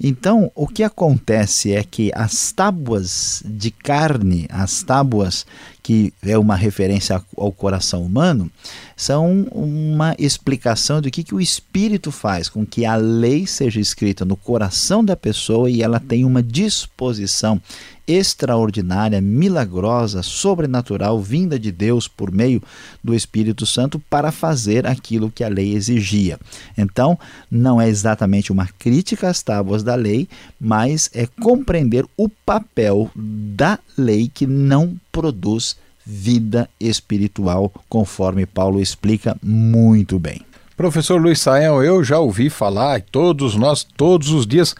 Então, 0.00 0.50
o 0.54 0.66
que 0.66 0.82
acontece 0.82 1.72
é 1.72 1.82
que 1.82 2.10
as 2.14 2.52
tábuas 2.52 3.42
de 3.44 3.70
carne, 3.70 4.46
as 4.50 4.82
tábuas 4.82 5.46
que 5.82 6.14
é 6.22 6.38
uma 6.38 6.56
referência 6.56 7.22
ao 7.36 7.52
coração 7.52 8.02
humano, 8.02 8.50
são 8.96 9.42
uma 9.52 10.14
explicação 10.18 11.02
do 11.02 11.10
que, 11.10 11.22
que 11.22 11.34
o 11.34 11.40
Espírito 11.40 12.10
faz 12.10 12.48
com 12.48 12.64
que 12.64 12.86
a 12.86 12.96
lei 12.96 13.46
seja 13.46 13.78
escrita 13.78 14.24
no 14.24 14.34
coração 14.34 15.04
da 15.04 15.14
pessoa 15.14 15.70
e 15.70 15.82
ela 15.82 16.00
tenha 16.00 16.26
uma 16.26 16.42
disposição 16.42 17.60
extraordinária, 18.06 19.20
milagrosa, 19.20 20.22
sobrenatural, 20.22 21.20
vinda 21.20 21.58
de 21.58 21.72
Deus 21.72 22.06
por 22.06 22.30
meio 22.30 22.62
do 23.02 23.14
Espírito 23.14 23.64
Santo 23.66 23.98
para 23.98 24.30
fazer 24.30 24.86
aquilo 24.86 25.30
que 25.30 25.44
a 25.44 25.48
lei 25.48 25.74
exigia. 25.74 26.38
Então, 26.76 27.18
não 27.50 27.80
é 27.80 27.88
exatamente 27.88 28.52
uma 28.52 28.68
crítica 28.78 29.28
às 29.28 29.42
tábuas 29.42 29.82
da 29.82 29.94
lei, 29.94 30.28
mas 30.60 31.10
é 31.14 31.26
compreender 31.26 32.04
o 32.16 32.28
papel 32.28 33.10
da 33.14 33.78
lei 33.96 34.30
que 34.32 34.46
não 34.46 34.98
produz 35.10 35.76
vida 36.04 36.68
espiritual, 36.78 37.72
conforme 37.88 38.44
Paulo 38.44 38.80
explica 38.80 39.36
muito 39.42 40.18
bem. 40.18 40.42
Professor 40.76 41.20
Luiz 41.20 41.40
Sael, 41.40 41.82
eu 41.82 42.02
já 42.02 42.18
ouvi 42.18 42.50
falar, 42.50 43.00
todos 43.00 43.54
nós, 43.54 43.84
todos 43.84 44.30
os 44.30 44.44
dias, 44.46 44.74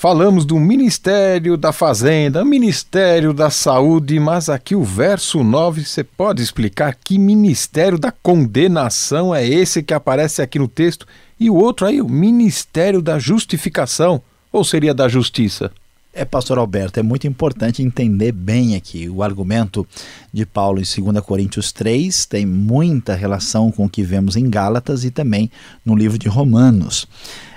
falamos 0.00 0.46
do 0.46 0.58
Ministério 0.58 1.58
da 1.58 1.74
Fazenda, 1.74 2.42
Ministério 2.42 3.34
da 3.34 3.50
Saúde, 3.50 4.18
mas 4.18 4.48
aqui 4.48 4.74
o 4.74 4.82
verso 4.82 5.44
9, 5.44 5.84
você 5.84 6.02
pode 6.02 6.42
explicar 6.42 6.96
que 7.04 7.18
ministério 7.18 7.98
da 7.98 8.10
condenação 8.10 9.34
é 9.34 9.46
esse 9.46 9.82
que 9.82 9.92
aparece 9.92 10.40
aqui 10.40 10.58
no 10.58 10.66
texto? 10.66 11.06
E 11.38 11.50
o 11.50 11.54
outro 11.54 11.86
aí, 11.86 12.00
o 12.00 12.08
Ministério 12.08 13.02
da 13.02 13.18
Justificação, 13.18 14.22
ou 14.50 14.64
seria 14.64 14.94
da 14.94 15.06
Justiça? 15.06 15.70
É, 16.14 16.24
pastor 16.24 16.56
Alberto, 16.56 16.98
é 16.98 17.02
muito 17.02 17.26
importante 17.26 17.82
entender 17.82 18.32
bem 18.32 18.76
aqui 18.76 19.06
o 19.06 19.22
argumento 19.22 19.86
de 20.32 20.46
Paulo 20.46 20.80
em 20.80 21.02
2 21.12 21.22
Coríntios 21.22 21.72
3, 21.72 22.24
tem 22.24 22.46
muita 22.46 23.14
relação 23.14 23.70
com 23.70 23.84
o 23.84 23.88
que 23.88 24.02
vemos 24.02 24.34
em 24.34 24.48
Gálatas 24.48 25.04
e 25.04 25.10
também 25.10 25.50
no 25.84 25.94
livro 25.94 26.18
de 26.18 26.26
Romanos. 26.26 27.06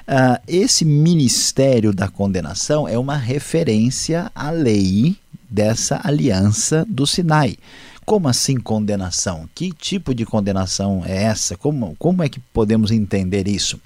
Uh, 0.06 0.42
esse 0.48 0.84
ministério 0.84 1.94
da 1.94 2.10
condenação 2.10 2.88
é 2.88 2.98
uma 2.98 3.16
referência 3.16 4.30
à 4.36 4.52
lei 4.52 5.16
dessa 5.50 6.02
aliança 6.04 6.86
do 6.89 7.08
Sinai. 7.08 7.58
Como 8.06 8.28
assim 8.28 8.58
condenação? 8.60 9.48
Que 9.56 9.72
tipo 9.72 10.13
de 10.13 10.26
condenação 10.26 11.04
é 11.06 11.24
essa? 11.24 11.56
Como, 11.56 11.96
como 11.98 12.22
é 12.22 12.28
que 12.28 12.39
podemos 12.39 12.92
entender 12.92 13.48
isso? 13.48 13.80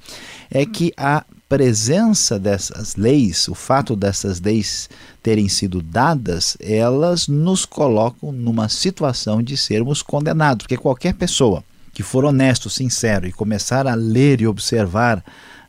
É 0.49 0.65
que 0.65 0.91
a 0.97 1.23
presença 1.47 2.39
dessas 2.39 2.95
leis, 2.95 3.47
o 3.47 3.53
fato 3.53 3.95
dessas 3.95 4.41
leis 4.41 4.89
terem 5.21 5.47
sido 5.47 5.83
dadas, 5.83 6.57
elas 6.59 7.27
nos 7.27 7.63
colocam 7.63 8.31
numa 8.31 8.67
situação 8.69 9.41
de 9.41 9.55
sermos 9.55 10.01
condenados, 10.01 10.63
porque 10.63 10.77
qualquer 10.77 11.13
pessoa 11.13 11.63
que 11.93 12.03
for 12.03 12.25
honesto, 12.25 12.69
sincero 12.69 13.27
e 13.27 13.31
começar 13.31 13.87
a 13.87 13.95
ler 13.95 14.41
e 14.41 14.47
observar 14.47 15.23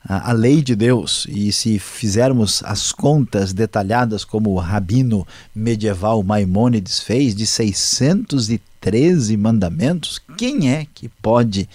a, 0.09 0.33
lei 0.33 0.63
de 0.63 0.75
Deus, 0.75 1.27
e 1.29 1.53
se 1.53 1.79
fizermos 1.79 2.63
as 2.65 2.93
contas 2.93 3.53
detalhadas 3.53 4.25
como 4.25 4.51
o 4.51 4.59
rabino 4.59 5.27
medieval 5.55 6.23
Maimônides 6.23 7.01
fez, 7.01 7.35
de 7.35 7.47
613 7.47 9.37
mandamentos, 9.37 10.19
quem 10.39 10.73
é 10.73 10.87
que 10.95 11.11
pode 11.21 11.69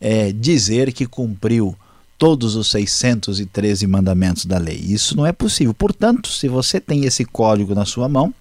é, 0.00 0.32
dizer 0.32 0.90
que 0.90 1.04
cumpriu 1.04 1.76
todos 2.18 2.56
os 2.56 2.70
613 2.70 3.86
mandamentos 3.86 4.46
da 4.46 4.58
lei. 4.58 4.76
Isso 4.76 5.16
não 5.16 5.26
é 5.26 5.32
possível. 5.32 5.74
Portanto, 5.74 6.28
se 6.28 6.48
você 6.48 6.80
tem 6.80 7.04
esse 7.04 7.24
código 7.24 7.74
na 7.74 7.84
sua 7.84 8.08
mão 8.08 8.32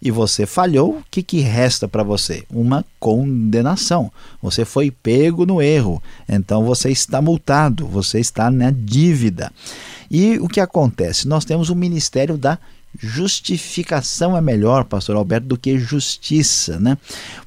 e 0.00 0.10
você 0.10 0.46
falhou, 0.46 0.98
o 0.98 1.04
que, 1.10 1.22
que 1.22 1.40
resta 1.40 1.88
para 1.88 2.02
você? 2.02 2.44
Uma 2.50 2.84
condenação. 3.00 4.10
Você 4.42 4.64
foi 4.64 4.90
pego 4.90 5.46
no 5.46 5.60
erro, 5.60 6.02
então 6.28 6.64
você 6.64 6.90
está 6.90 7.20
multado, 7.20 7.86
você 7.86 8.20
está 8.20 8.50
na 8.50 8.70
dívida. 8.70 9.50
E 10.10 10.38
o 10.38 10.48
que 10.48 10.60
acontece? 10.60 11.26
Nós 11.26 11.44
temos 11.44 11.70
o 11.70 11.74
ministério 11.74 12.36
da 12.36 12.58
Justificação 12.98 14.36
é 14.36 14.40
melhor, 14.40 14.84
pastor 14.84 15.16
Alberto, 15.16 15.48
do 15.48 15.58
que 15.58 15.78
justiça, 15.78 16.78
né? 16.78 16.96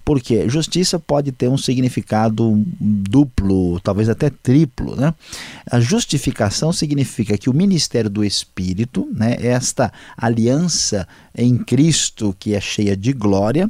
Porque 0.04 0.48
justiça 0.50 1.00
pode 1.00 1.32
ter 1.32 1.48
um 1.48 1.58
significado 1.58 2.62
duplo, 2.80 3.80
talvez 3.82 4.10
até 4.10 4.30
triplo, 4.30 4.96
né? 4.96 5.14
A 5.70 5.80
justificação 5.80 6.74
significa 6.74 7.38
que 7.38 7.50
o 7.50 7.54
ministério 7.54 8.10
do 8.10 8.24
Espírito, 8.24 9.08
né, 9.14 9.36
esta 9.40 9.92
aliança 10.18 11.08
em 11.38 11.58
Cristo 11.58 12.36
que 12.38 12.54
é 12.54 12.62
cheia 12.62 12.96
de 12.96 13.14
glória, 13.14 13.70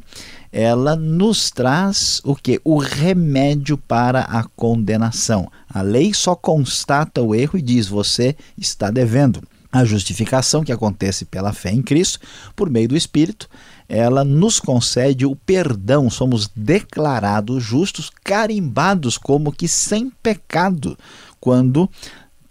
ela 0.51 0.95
nos 0.95 1.51
traz 1.51 2.21
o 2.23 2.35
que? 2.35 2.59
O 2.63 2.77
remédio 2.77 3.77
para 3.77 4.21
a 4.21 4.43
condenação. 4.43 5.51
A 5.69 5.81
lei 5.81 6.13
só 6.13 6.35
constata 6.35 7.21
o 7.21 7.35
erro 7.35 7.59
e 7.59 7.61
diz: 7.61 7.87
você 7.87 8.35
está 8.57 8.89
devendo. 8.89 9.41
A 9.71 9.84
justificação 9.84 10.63
que 10.63 10.71
acontece 10.71 11.25
pela 11.25 11.51
fé 11.51 11.71
em 11.71 11.82
Cristo, 11.82 12.19
por 12.56 12.69
meio 12.69 12.88
do 12.88 12.97
Espírito, 12.97 13.49
ela 13.89 14.23
nos 14.23 14.60
concede 14.60 15.25
o 15.25 15.36
perdão, 15.36 16.10
somos 16.10 16.49
declarados 16.56 17.63
justos, 17.63 18.12
carimbados 18.23 19.17
como 19.17 19.51
que 19.51 19.67
sem 19.67 20.10
pecado, 20.10 20.97
quando 21.39 21.89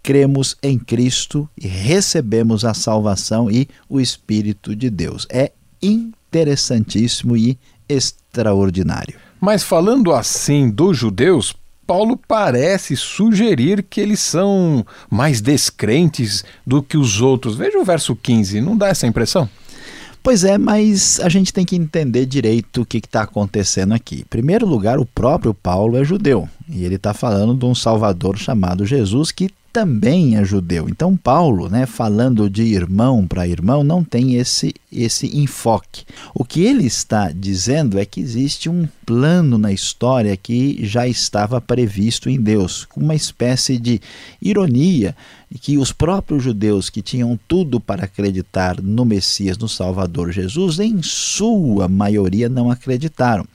cremos 0.01 0.55
em 0.63 0.79
Cristo 0.79 1.49
e 1.57 1.67
recebemos 1.67 2.63
a 2.63 2.73
salvação 2.73 3.51
e 3.51 3.67
o 3.89 3.99
Espírito 3.99 4.75
de 4.75 4.89
Deus. 4.89 5.27
É 5.29 5.51
interessantíssimo 5.81 7.35
e 7.35 7.57
extraordinário. 7.89 9.19
Mas 9.39 9.63
falando 9.63 10.13
assim 10.13 10.69
dos 10.69 10.97
judeus, 10.97 11.53
Paulo 11.87 12.19
parece 12.27 12.97
sugerir 12.97 13.81
que 13.81 14.01
eles 14.01 14.19
são 14.19 14.85
mais 15.09 15.39
descrentes 15.39 16.43
do 16.65 16.83
que 16.83 16.97
os 16.97 17.21
outros. 17.21 17.55
Veja 17.55 17.79
o 17.79 17.85
verso 17.85 18.13
15, 18.13 18.59
não 18.59 18.77
dá 18.77 18.89
essa 18.89 19.07
impressão? 19.07 19.49
Pois 20.21 20.43
é, 20.43 20.57
mas 20.57 21.21
a 21.21 21.29
gente 21.29 21.53
tem 21.53 21.63
que 21.63 21.77
entender 21.77 22.25
direito 22.25 22.81
o 22.81 22.85
que 22.85 22.97
está 22.97 23.21
acontecendo 23.21 23.93
aqui. 23.93 24.19
Em 24.19 24.29
primeiro 24.29 24.67
lugar, 24.67 24.99
o 24.99 25.05
próprio 25.05 25.53
Paulo 25.53 25.95
é 25.95 26.03
judeu 26.03 26.49
e 26.67 26.83
ele 26.83 26.95
está 26.95 27.13
falando 27.13 27.55
de 27.55 27.63
um 27.63 27.73
Salvador 27.73 28.37
chamado 28.37 28.85
Jesus 28.85 29.31
que 29.31 29.49
também 29.77 30.35
é 30.35 30.43
judeu. 30.43 30.89
Então 30.89 31.15
Paulo, 31.15 31.69
né, 31.69 31.85
falando 31.85 32.49
de 32.49 32.63
irmão 32.63 33.27
para 33.27 33.47
irmão, 33.47 33.83
não 33.83 34.03
tem 34.03 34.33
esse 34.33 34.73
esse 34.91 35.37
enfoque. 35.37 36.03
O 36.33 36.43
que 36.43 36.63
ele 36.63 36.87
está 36.87 37.31
dizendo 37.31 37.99
é 37.99 38.05
que 38.05 38.19
existe 38.19 38.69
um 38.69 38.87
plano 39.05 39.55
na 39.55 39.71
história 39.71 40.35
que 40.35 40.79
já 40.83 41.07
estava 41.07 41.61
previsto 41.61 42.27
em 42.27 42.41
Deus, 42.41 42.87
uma 42.95 43.13
espécie 43.13 43.77
de 43.77 44.01
ironia 44.41 45.15
que 45.61 45.77
os 45.77 45.91
próprios 45.91 46.41
judeus 46.41 46.89
que 46.89 47.03
tinham 47.03 47.39
tudo 47.47 47.79
para 47.79 48.05
acreditar 48.05 48.81
no 48.81 49.05
Messias, 49.05 49.59
no 49.59 49.69
Salvador 49.69 50.31
Jesus, 50.31 50.79
em 50.79 51.03
sua 51.03 51.87
maioria 51.87 52.49
não 52.49 52.71
acreditaram. 52.71 53.45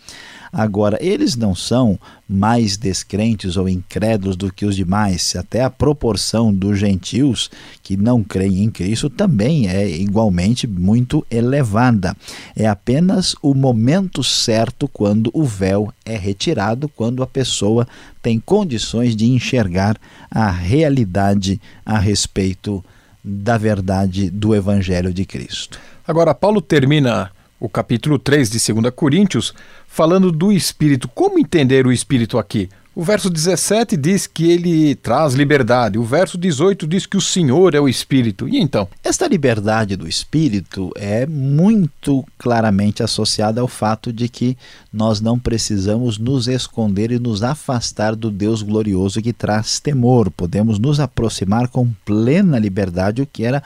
Agora, 0.52 0.98
eles 1.00 1.34
não 1.34 1.54
são 1.54 1.98
mais 2.28 2.76
descrentes 2.76 3.56
ou 3.56 3.66
incrédulos 3.66 4.36
do 4.36 4.52
que 4.52 4.66
os 4.66 4.76
demais, 4.76 5.34
até 5.34 5.62
a 5.62 5.70
proporção 5.70 6.52
dos 6.52 6.78
gentios 6.78 7.50
que 7.82 7.96
não 7.96 8.22
creem 8.22 8.64
em 8.64 8.70
Cristo 8.70 9.08
também 9.08 9.66
é 9.66 9.88
igualmente 9.88 10.66
muito 10.66 11.26
elevada. 11.30 12.14
É 12.54 12.66
apenas 12.66 13.34
o 13.40 13.54
momento 13.54 14.22
certo 14.22 14.86
quando 14.86 15.30
o 15.32 15.42
véu 15.44 15.90
é 16.04 16.18
retirado, 16.18 16.86
quando 16.86 17.22
a 17.22 17.26
pessoa 17.26 17.88
tem 18.20 18.38
condições 18.38 19.16
de 19.16 19.24
enxergar 19.30 19.96
a 20.30 20.50
realidade 20.50 21.58
a 21.84 21.98
respeito 21.98 22.84
da 23.24 23.56
verdade 23.56 24.28
do 24.28 24.54
Evangelho 24.54 25.14
de 25.14 25.24
Cristo. 25.24 25.80
Agora, 26.06 26.34
Paulo 26.34 26.60
termina 26.60 27.30
o 27.62 27.68
capítulo 27.68 28.18
3 28.18 28.50
de 28.50 28.72
2 28.72 28.92
Coríntios, 28.92 29.54
falando 29.86 30.32
do 30.32 30.50
Espírito. 30.50 31.06
Como 31.06 31.38
entender 31.38 31.86
o 31.86 31.92
Espírito 31.92 32.36
aqui? 32.36 32.68
O 32.92 33.04
verso 33.04 33.30
17 33.30 33.96
diz 33.96 34.26
que 34.26 34.50
ele 34.50 34.96
traz 34.96 35.32
liberdade. 35.32 35.96
O 35.96 36.02
verso 36.02 36.36
18 36.36 36.88
diz 36.88 37.06
que 37.06 37.16
o 37.16 37.20
Senhor 37.20 37.74
é 37.76 37.80
o 37.80 37.88
Espírito. 37.88 38.48
E 38.48 38.58
então? 38.58 38.88
Esta 39.02 39.28
liberdade 39.28 39.94
do 39.94 40.08
Espírito 40.08 40.90
é 40.96 41.24
muito 41.24 42.26
claramente 42.36 43.00
associada 43.00 43.60
ao 43.60 43.68
fato 43.68 44.12
de 44.12 44.28
que 44.28 44.58
nós 44.92 45.20
não 45.20 45.38
precisamos 45.38 46.18
nos 46.18 46.48
esconder 46.48 47.12
e 47.12 47.18
nos 47.20 47.44
afastar 47.44 48.16
do 48.16 48.28
Deus 48.28 48.60
glorioso 48.60 49.22
que 49.22 49.32
traz 49.32 49.78
temor. 49.78 50.32
Podemos 50.32 50.80
nos 50.80 50.98
aproximar 50.98 51.68
com 51.68 51.92
plena 52.04 52.58
liberdade, 52.58 53.22
o 53.22 53.26
que 53.26 53.44
era 53.44 53.62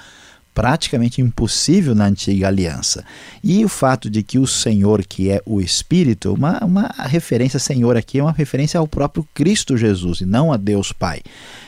praticamente 0.57 1.21
impossível 1.21 1.95
na 1.95 2.07
antiga 2.07 2.49
aliança. 2.49 3.05
E 3.45 3.63
o 3.63 3.69
fato 3.69 4.09
de 4.09 4.23
que 4.23 4.39
o 4.39 4.47
Senhor, 4.47 5.05
que 5.05 5.31
é 5.31 5.43
o 5.45 5.61
Espírito, 5.61 6.33
uma, 6.33 6.65
uma 6.65 6.91
referência 6.97 7.59
Senhor 7.59 7.95
aqui 7.95 8.21
é 8.21 8.23
uma 8.23 8.33
referência 8.33 8.81
ao 8.81 8.89
próprio 8.89 9.29
Cristo 9.35 9.77
Jesus 9.77 10.23
e 10.23 10.25
não 10.25 10.51
a 10.51 10.57
Deus 10.57 10.93
Pai 10.93 11.21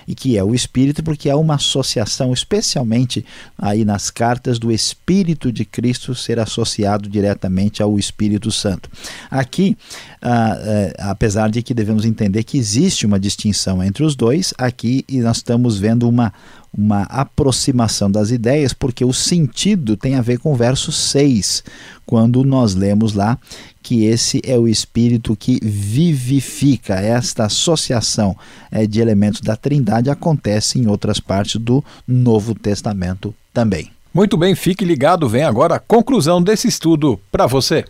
e 0.09 0.15
que 0.15 0.39
é 0.39 0.43
o 0.43 0.55
Espírito, 0.55 1.03
porque 1.03 1.29
há 1.29 1.37
uma 1.37 1.57
associação, 1.57 2.33
especialmente 2.33 3.23
aí 3.59 3.85
nas 3.85 4.11
cartas, 4.11 4.59
do 4.59 4.73
Espírito 4.73 5.53
de 5.53 5.67
Cristo 5.67 6.15
ser 6.15 6.39
associado 6.39 7.11
diretamente 7.11 7.83
ao 7.83 7.99
Espírito 7.99 8.51
Santo. 8.51 8.89
Aqui, 9.31 9.77
ah, 10.23 10.57
eh, 10.63 10.95
apesar 10.99 11.51
de 11.51 11.63
que 11.63 11.75
devemos 11.75 12.07
entender 12.07 12.43
que 12.43 12.57
existe 12.57 13.05
uma 13.05 13.21
distinção 13.21 13.85
entre 13.85 14.03
os 14.03 14.17
dois, 14.17 14.55
aqui 14.57 15.05
nós 15.11 15.37
estamos 15.37 15.79
vendo 15.79 16.09
uma, 16.09 16.33
uma 16.77 17.03
aproximação 17.03 18.11
das 18.11 18.31
ideias, 18.31 18.73
porque 18.73 19.05
o 19.05 19.13
sentido 19.13 19.97
tem 19.97 20.15
a 20.15 20.23
ver 20.23 20.39
com 20.39 20.53
o 20.53 20.57
verso 20.57 20.93
6, 20.93 21.65
quando 22.07 22.45
nós 22.45 22.75
lemos 22.75 23.13
lá 23.13 23.39
que 23.83 24.05
esse 24.05 24.41
é 24.45 24.59
o 24.59 24.69
Espírito 24.69 25.35
que 25.35 25.59
vivifica. 25.63 26.95
Esta 26.95 27.47
associação 27.47 28.37
é, 28.71 28.87
de 28.87 29.01
elementos 29.01 29.41
da 29.41 29.57
Trindade 29.57 30.11
acontece 30.11 30.79
em 30.79 30.87
outras 30.87 31.21
partes 31.21 31.61
do 31.61 31.83
Novo 32.07 32.55
Testamento 32.55 33.35
também. 33.53 33.91
Muito 34.13 34.37
bem, 34.37 34.55
fique 34.55 34.85
ligado, 34.85 35.29
vem 35.29 35.45
agora 35.45 35.77
a 35.77 35.79
conclusão 35.79 36.43
desse 36.43 36.67
estudo 36.67 37.21
para 37.31 37.47
você. 37.47 37.85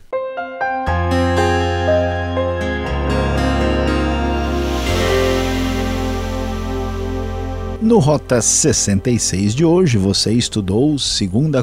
No 7.88 8.00
Rota 8.00 8.42
66 8.42 9.54
de 9.54 9.64
hoje, 9.64 9.96
você 9.96 10.30
estudou 10.30 10.90
2 10.90 11.00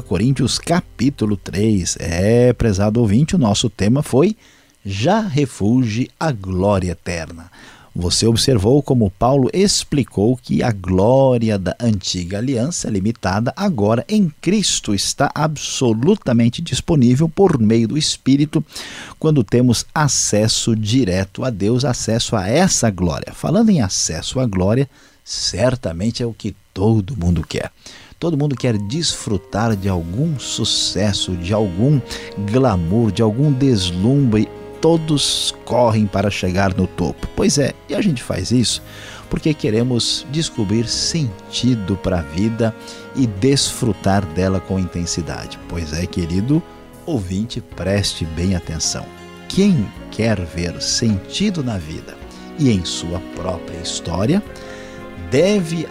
Coríntios 0.04 0.58
capítulo 0.58 1.36
3. 1.36 1.98
É, 2.00 2.52
prezado 2.52 3.00
ouvinte, 3.00 3.36
o 3.36 3.38
nosso 3.38 3.70
tema 3.70 4.02
foi 4.02 4.36
Já 4.84 5.20
refugie 5.20 6.10
a 6.18 6.32
glória 6.32 6.90
eterna. 6.90 7.48
Você 7.94 8.26
observou 8.26 8.82
como 8.82 9.08
Paulo 9.08 9.48
explicou 9.52 10.36
que 10.36 10.64
a 10.64 10.72
glória 10.72 11.56
da 11.56 11.76
antiga 11.78 12.38
aliança 12.38 12.90
limitada 12.90 13.52
agora 13.56 14.04
em 14.08 14.28
Cristo 14.40 14.92
está 14.92 15.30
absolutamente 15.32 16.60
disponível 16.60 17.28
por 17.28 17.56
meio 17.56 17.86
do 17.86 17.96
Espírito, 17.96 18.64
quando 19.16 19.44
temos 19.44 19.86
acesso 19.94 20.74
direto 20.74 21.44
a 21.44 21.50
Deus, 21.50 21.84
acesso 21.84 22.34
a 22.34 22.48
essa 22.48 22.90
glória. 22.90 23.32
Falando 23.32 23.70
em 23.70 23.80
acesso 23.80 24.40
à 24.40 24.46
glória, 24.46 24.90
certamente 25.26 26.22
é 26.22 26.26
o 26.26 26.32
que 26.32 26.54
todo 26.72 27.16
mundo 27.16 27.44
quer. 27.44 27.72
Todo 28.16 28.38
mundo 28.38 28.54
quer 28.54 28.78
desfrutar 28.78 29.76
de 29.76 29.88
algum 29.88 30.38
sucesso, 30.38 31.36
de 31.36 31.52
algum 31.52 32.00
glamour, 32.50 33.10
de 33.10 33.22
algum 33.22 33.52
deslumbre. 33.52 34.48
Todos 34.80 35.52
correm 35.64 36.06
para 36.06 36.30
chegar 36.30 36.72
no 36.74 36.86
topo. 36.86 37.26
Pois 37.34 37.58
é, 37.58 37.74
e 37.88 37.94
a 37.94 38.00
gente 38.00 38.22
faz 38.22 38.52
isso 38.52 38.80
porque 39.28 39.52
queremos 39.52 40.24
descobrir 40.30 40.86
sentido 40.86 41.96
para 41.96 42.20
a 42.20 42.22
vida 42.22 42.72
e 43.16 43.26
desfrutar 43.26 44.24
dela 44.24 44.60
com 44.60 44.78
intensidade. 44.78 45.58
Pois 45.68 45.92
é, 45.92 46.06
querido 46.06 46.62
ouvinte, 47.04 47.60
preste 47.60 48.24
bem 48.24 48.54
atenção. 48.54 49.04
Quem 49.48 49.88
quer 50.12 50.40
ver 50.40 50.80
sentido 50.80 51.64
na 51.64 51.78
vida 51.78 52.16
e 52.58 52.70
em 52.70 52.84
sua 52.84 53.20
própria 53.34 53.78
história, 53.78 54.42
deve, 55.30 55.86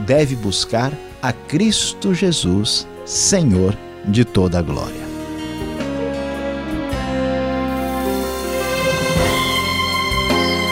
deve 0.00 0.36
buscar 0.36 0.92
a 1.20 1.32
Cristo 1.32 2.14
Jesus, 2.14 2.86
Senhor 3.04 3.76
de 4.04 4.24
toda 4.24 4.58
a 4.58 4.62
glória. 4.62 5.12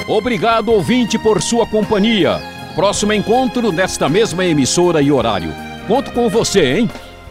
Obrigado, 0.08 0.72
ouvinte, 0.72 1.18
por 1.18 1.40
sua 1.40 1.64
companhia. 1.66 2.40
Próximo 2.74 3.12
encontro 3.12 3.70
nesta 3.70 4.08
mesma 4.08 4.44
emissora 4.44 5.00
e 5.00 5.12
horário. 5.12 5.52
Conto 5.86 6.10
com 6.12 6.28
você, 6.28 6.78
hein? 6.78 6.90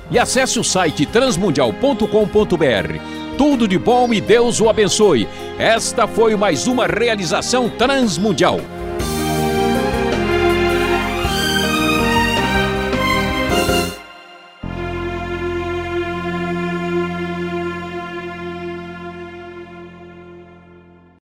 E 0.09 0.17
acesse 0.17 0.57
o 0.59 0.63
site 0.63 1.05
transmundial.com.br. 1.05 3.37
Tudo 3.37 3.67
de 3.67 3.77
bom 3.77 4.13
e 4.13 4.21
Deus 4.21 4.61
o 4.61 4.69
abençoe. 4.69 5.27
Esta 5.57 6.07
foi 6.07 6.37
mais 6.37 6.67
uma 6.67 6.87
realização 6.87 7.69
transmundial. 7.69 8.61